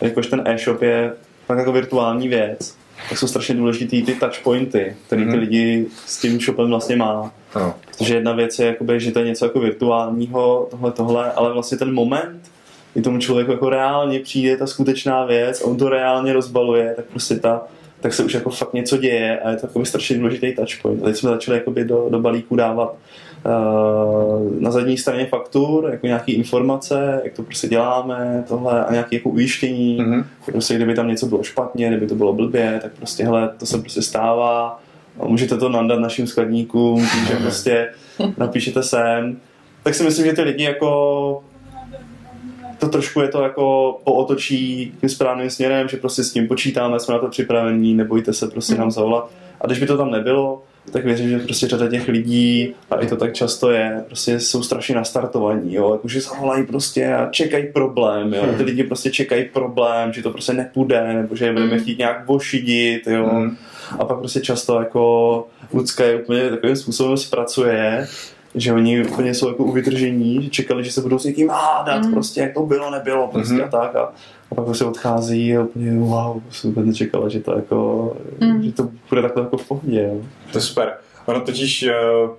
[0.00, 1.12] jakož ten e-shop je
[1.46, 2.76] tak jako virtuální věc,
[3.08, 5.40] tak jsou strašně důležitý ty touchpointy, které ty mm-hmm.
[5.40, 7.32] lidi s tím shopem vlastně má.
[7.56, 7.74] No.
[7.98, 11.78] Protože jedna věc je, jakoby, že to je něco jako virtuálního, tohle, tohle, ale vlastně
[11.78, 12.40] ten moment,
[12.94, 17.36] kdy tomu člověku jako reálně přijde ta skutečná věc, on to reálně rozbaluje, tak prostě
[17.36, 17.62] ta,
[18.00, 21.02] tak se už jako fakt něco děje a je to jako strašně důležitý touchpoint.
[21.02, 22.96] Teď jsme začali jakoby do, do balíku dávat
[23.46, 29.16] uh, na zadní straně faktur, jako nějaké informace, jak to prostě děláme, tohle a nějaké
[29.16, 30.24] jako ujištění, mm-hmm.
[30.52, 33.78] prostě kdyby tam něco bylo špatně, kdyby to bylo blbě, tak prostě hele, to se
[33.78, 34.80] prostě stává,
[35.20, 37.88] a můžete to nadat našim skladníkům, že prostě
[38.36, 39.36] napíšete sem,
[39.82, 41.42] tak si myslím, že ty lidi jako
[42.78, 47.14] to trošku je to jako pootočí tím správným směrem, že prostě s tím počítáme, jsme
[47.14, 49.30] na to připravení, nebojte se prostě nám zavolat.
[49.60, 50.62] A když by to tam nebylo,
[50.92, 54.62] tak věřím, že prostě řada těch lidí, a i to tak často je, prostě jsou
[54.62, 60.12] strašně nastartovaní, jo, jakože zavolají prostě a čekají problém, jo, ty lidi prostě čekají problém,
[60.12, 61.80] že to prostě nepůjde, nebo že je budeme hmm.
[61.80, 63.50] chtít nějak vošidit, jo,
[63.98, 68.08] a pak prostě často jako Lucka je úplně takovým způsobem zpracuje,
[68.60, 72.12] že oni úplně jsou jako uvytržení, že čekali, že se budou s někým hádat, mm.
[72.12, 73.64] prostě jak to bylo, nebylo, prostě mm.
[73.64, 74.12] a tak a,
[74.50, 78.62] a pak prostě odchází a úplně wow, jsem vůbec nečekala, že to jako, mm.
[78.62, 80.02] že to bude takhle jako v pohodě.
[80.02, 80.20] Jo.
[80.52, 80.92] To je super.
[81.26, 81.94] Ono totiž, eh,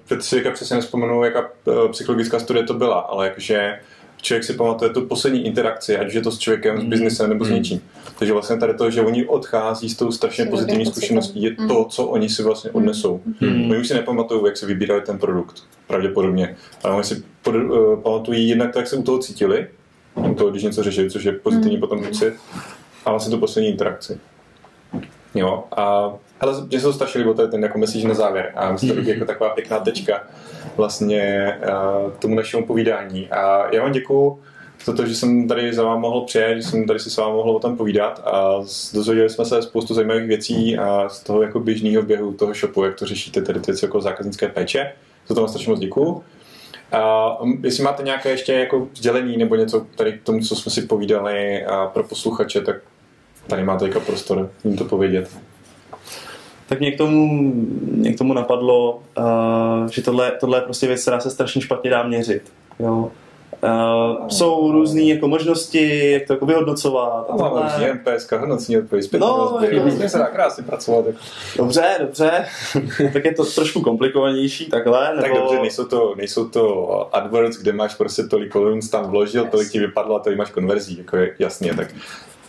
[0.07, 3.79] teď si přesně nespomenu, jaká eh, psychologická studie to byla, ale jakože
[4.21, 6.81] člověk si pamatuje tu poslední interakci, ať je to s člověkem, mm.
[6.81, 7.81] s biznesem nebo s něčím.
[8.19, 12.05] Takže vlastně tady to, že oni odchází s tou strašně pozitivní zkušeností, je to, co
[12.05, 13.21] oni si vlastně odnesou.
[13.41, 13.71] Mm.
[13.71, 16.55] Oni už si nepamatují, jak se vybírali ten produkt, pravděpodobně.
[16.83, 19.67] Ale oni si pod, uh, pamatují jednak tak, jak se u toho cítili,
[20.15, 21.81] u toho, když něco řešili, což je pozitivní mm.
[21.81, 22.33] potom pocit,
[23.05, 24.19] a vlastně tu poslední interakci.
[25.35, 28.51] Jo, a ale mě se to strašně líbilo, to je ten jako message na závěr.
[28.55, 30.23] A myslím, že to jako taková pěkná tečka
[30.77, 33.29] vlastně uh, tomu našemu povídání.
[33.29, 34.39] A já vám děkuju
[34.85, 37.33] za to, že jsem tady za vám mohl přijet, že jsem tady si s vámi
[37.33, 38.53] mohl o tom povídat a
[38.93, 42.95] dozvěděli jsme se spoustu zajímavých věcí a z toho jako běžného běhu toho shopu, jak
[42.95, 44.91] to řešíte, tady ty věci jako zákaznické péče.
[45.27, 46.23] Za to vám strašně moc děkuju.
[46.91, 47.31] A
[47.63, 51.65] jestli máte nějaké ještě jako sdělení nebo něco tady k tomu, co jsme si povídali
[51.65, 52.75] a pro posluchače, tak
[53.47, 55.29] tady máte jako prostor jim to povědět
[56.69, 57.51] tak mě k tomu,
[57.91, 61.89] mě k tomu napadlo, uh, že tohle, tohle je prostě věc, která se strašně špatně
[61.89, 62.41] dá měřit.
[62.79, 63.11] Jo.
[63.63, 67.25] Uh, jsou různé jako možnosti, jak to jako vyhodnocovat.
[67.29, 70.09] A máme už MPS, hodnocení odpověď, zpětně no, jako...
[70.09, 71.05] se dá krásně pracovat.
[71.05, 71.19] Jako.
[71.57, 72.45] Dobře, dobře.
[73.13, 75.09] tak je to trošku komplikovanější takhle.
[75.09, 75.21] Nebo...
[75.21, 79.51] Tak dobře, nejsou to, nejsou to AdWords, kde máš prostě tolik korun tam vložil, yes.
[79.51, 81.87] tolik ti vypadlo a tady máš konverzí, jako je jasně, tak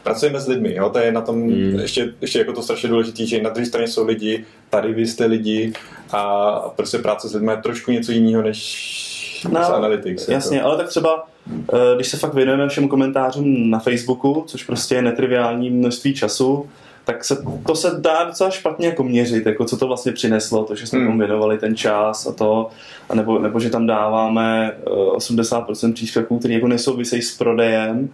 [0.02, 0.90] pracujeme s lidmi, jo?
[0.90, 1.78] to je na tom hmm.
[1.80, 5.24] ještě, ještě jako to strašně důležité, že na druhé straně jsou lidi, tady vy jste
[5.24, 5.72] lidi
[6.12, 10.22] a prostě práce s lidmi je trošku něco jiného než no, analytics.
[10.22, 10.32] Jako.
[10.32, 10.68] Jasně, jako.
[10.68, 11.26] ale tak třeba
[11.72, 16.68] eh, když se fakt věnujeme všem komentářům na Facebooku, což prostě je netriviální množství času,
[17.12, 20.74] tak se, to se dá docela špatně jako měřit, jako co to vlastně přineslo, to,
[20.74, 21.08] že jsme hmm.
[21.08, 22.68] tomu věnovali ten čas a to,
[23.08, 28.08] a nebo, nebo že tam dáváme 80% eh, příspěvků, které jako nesouvisejí s prodejem,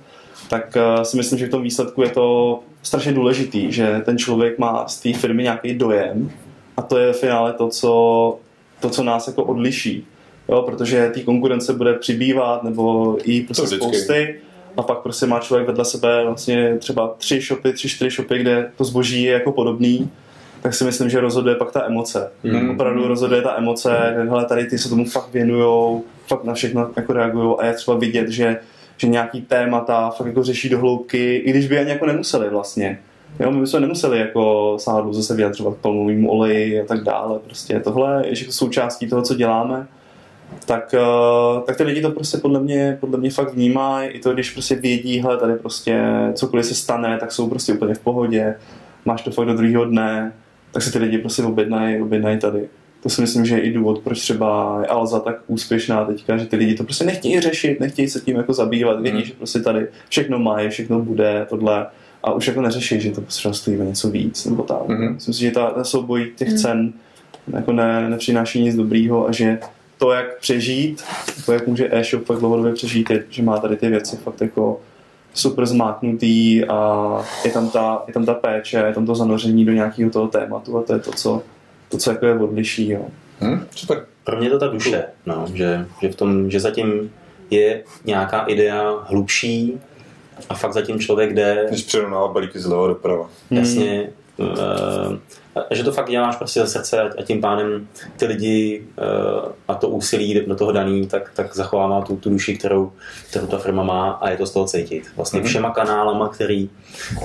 [0.51, 4.59] tak uh, si myslím, že v tom výsledku je to strašně důležitý, že ten člověk
[4.59, 6.31] má z té firmy nějaký dojem
[6.77, 8.39] a to je v finále to, co,
[8.81, 10.07] to, co nás jako odliší.
[10.49, 14.41] Jo, protože té konkurence bude přibývat nebo i prostě spousty
[14.77, 18.71] a pak prostě má člověk vedle sebe vlastně třeba tři shopy, tři, čtyři shopy, kde
[18.77, 20.11] to zboží je jako podobný,
[20.63, 22.31] tak si myslím, že rozhoduje pak ta emoce.
[22.43, 22.71] Mm.
[22.71, 24.29] Opravdu rozhoduje ta emoce, mm.
[24.29, 27.97] hele, tady ty se tomu fakt věnujou, fakt na všechno jako reagují a je třeba
[27.97, 28.59] vidět, že
[28.99, 32.99] že nějaký témata fakt jako řeší do hloubky, i když by ani jako nemuseli vlastně.
[33.41, 37.39] Jo, my bychom nemuseli jako sáhnout zase vyjadřovat palmovým oleji a tak dále.
[37.39, 39.87] Prostě tohle je součástí toho, co děláme.
[40.67, 44.09] Tak, uh, tak ty lidi to prostě podle mě, podle mě fakt vnímají.
[44.09, 46.03] I to, když prostě vědí, hele, tady prostě
[46.35, 48.55] cokoliv se stane, tak jsou prostě úplně v pohodě.
[49.05, 50.33] Máš to fakt do druhého dne,
[50.73, 52.69] tak se ty lidi prostě objednají, objednají tady
[53.07, 56.47] to si myslím, že je i důvod, proč třeba je Alza tak úspěšná teďka, že
[56.47, 59.25] ty lidi to prostě nechtějí řešit, nechtějí se tím jako zabývat, vědí, mm.
[59.25, 61.87] že prostě tady všechno má, všechno bude, tohle
[62.23, 64.89] a už jako neřeší, že to prostě stojí něco víc nebo tak.
[64.89, 65.15] Mm.
[65.15, 66.57] Myslím si, že ta, ta souboj těch mm.
[66.57, 66.93] cen
[67.53, 69.59] jako ne, nepřináší nic dobrýho a že
[69.99, 71.05] to, jak přežít,
[71.47, 74.81] to, jak může e-shop fakt dlouhodobě přežít, je, že má tady ty věci fakt jako
[75.35, 77.09] super zmáknutý a
[77.45, 80.79] je tam ta, je tam ta péče, je tam to zanoření do nějakého toho tématu
[80.79, 81.43] a to je to, co,
[81.89, 82.91] to, co jako je odliší.
[82.91, 83.07] Jo.
[83.41, 84.07] Hmm, super.
[84.25, 87.11] Pro mě je to ta duše, no, že, že, v tom, že zatím
[87.51, 89.81] je nějaká idea hlubší
[90.49, 91.67] a fakt zatím člověk jde...
[91.69, 93.31] Když přirovnává balíky zleva doprava.
[93.51, 94.09] Jasně,
[94.39, 95.19] hmm
[95.71, 99.89] že to fakt děláš prostě ze srdce a tím pádem ty lidi eh, a to
[99.89, 102.93] úsilí do toho daný, tak, tak zachovává tu, tu duši, kterou,
[103.31, 105.05] kterou ta firma má a je to z toho cítit.
[105.17, 105.49] Vlastně mhm.
[105.49, 106.71] všema kanálama, který,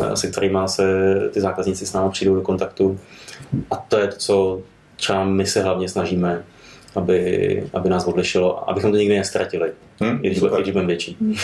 [0.04, 3.00] eh, se kterými se ty zákazníci s námi přijdou do kontaktu
[3.72, 4.62] a to je to, co
[4.96, 6.44] třeba my se hlavně snažíme,
[6.96, 11.18] aby, aby nás odlišilo, abychom to nikdy nestratili, hmm, i když, budeme větší.
[11.22, 11.36] Hmm.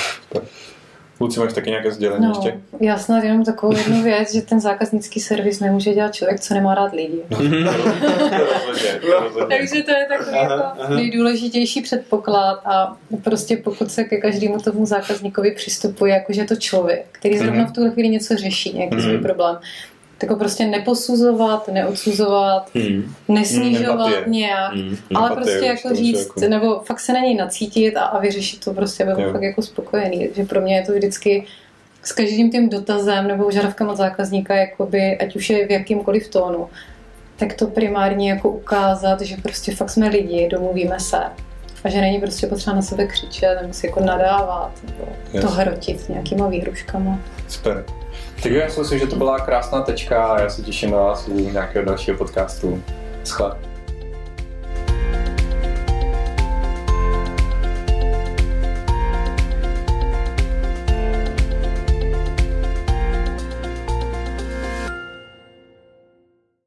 [1.20, 2.60] Luci, máš taky nějaké sdělení no, ještě?
[2.80, 6.76] Já snad jenom takovou jednu věc, že ten zákaznický servis nemůže dělat člověk, co nemá
[6.76, 7.22] rád lidi.
[9.50, 15.52] Takže to je takový jako nejdůležitější předpoklad a prostě pokud se ke každému tomu zákazníkovi
[15.52, 17.72] přistupuje, jakože je to člověk, který zrovna mhm.
[17.72, 19.58] v tuhle chvíli něco řeší, nějaký svůj problém,
[20.18, 23.14] tak ho prostě neposuzovat, neodsuzovat, hmm.
[23.28, 24.32] nesnižovat hmm.
[24.32, 24.98] nějak, hmm.
[25.16, 26.50] ale Empatie, prostě jako říct, jako...
[26.50, 29.62] nebo fakt se na něj nacítit a, a vyřešit to prostě, aby byl fakt jako
[29.62, 30.30] spokojený.
[30.36, 31.46] že pro mě je to vždycky
[32.04, 36.70] s každým tím dotazem nebo žarovkem od zákazníka, jakoby, ať už je v jakýmkoliv tónu,
[37.36, 41.20] tak to primárně jako ukázat, že prostě fakt jsme lidi, domluvíme se
[41.84, 45.46] a že není prostě potřeba na sebe křičet nebo si jako nadávat nebo yes.
[45.46, 47.20] to hrotit nějakýma výhruškama.
[47.48, 47.86] Super.
[48.44, 51.28] Tak já si myslím, že to byla krásná tečka a já se těším na vás
[51.28, 52.84] u nějakého dalšího podcastu.
[53.24, 53.58] Schvál.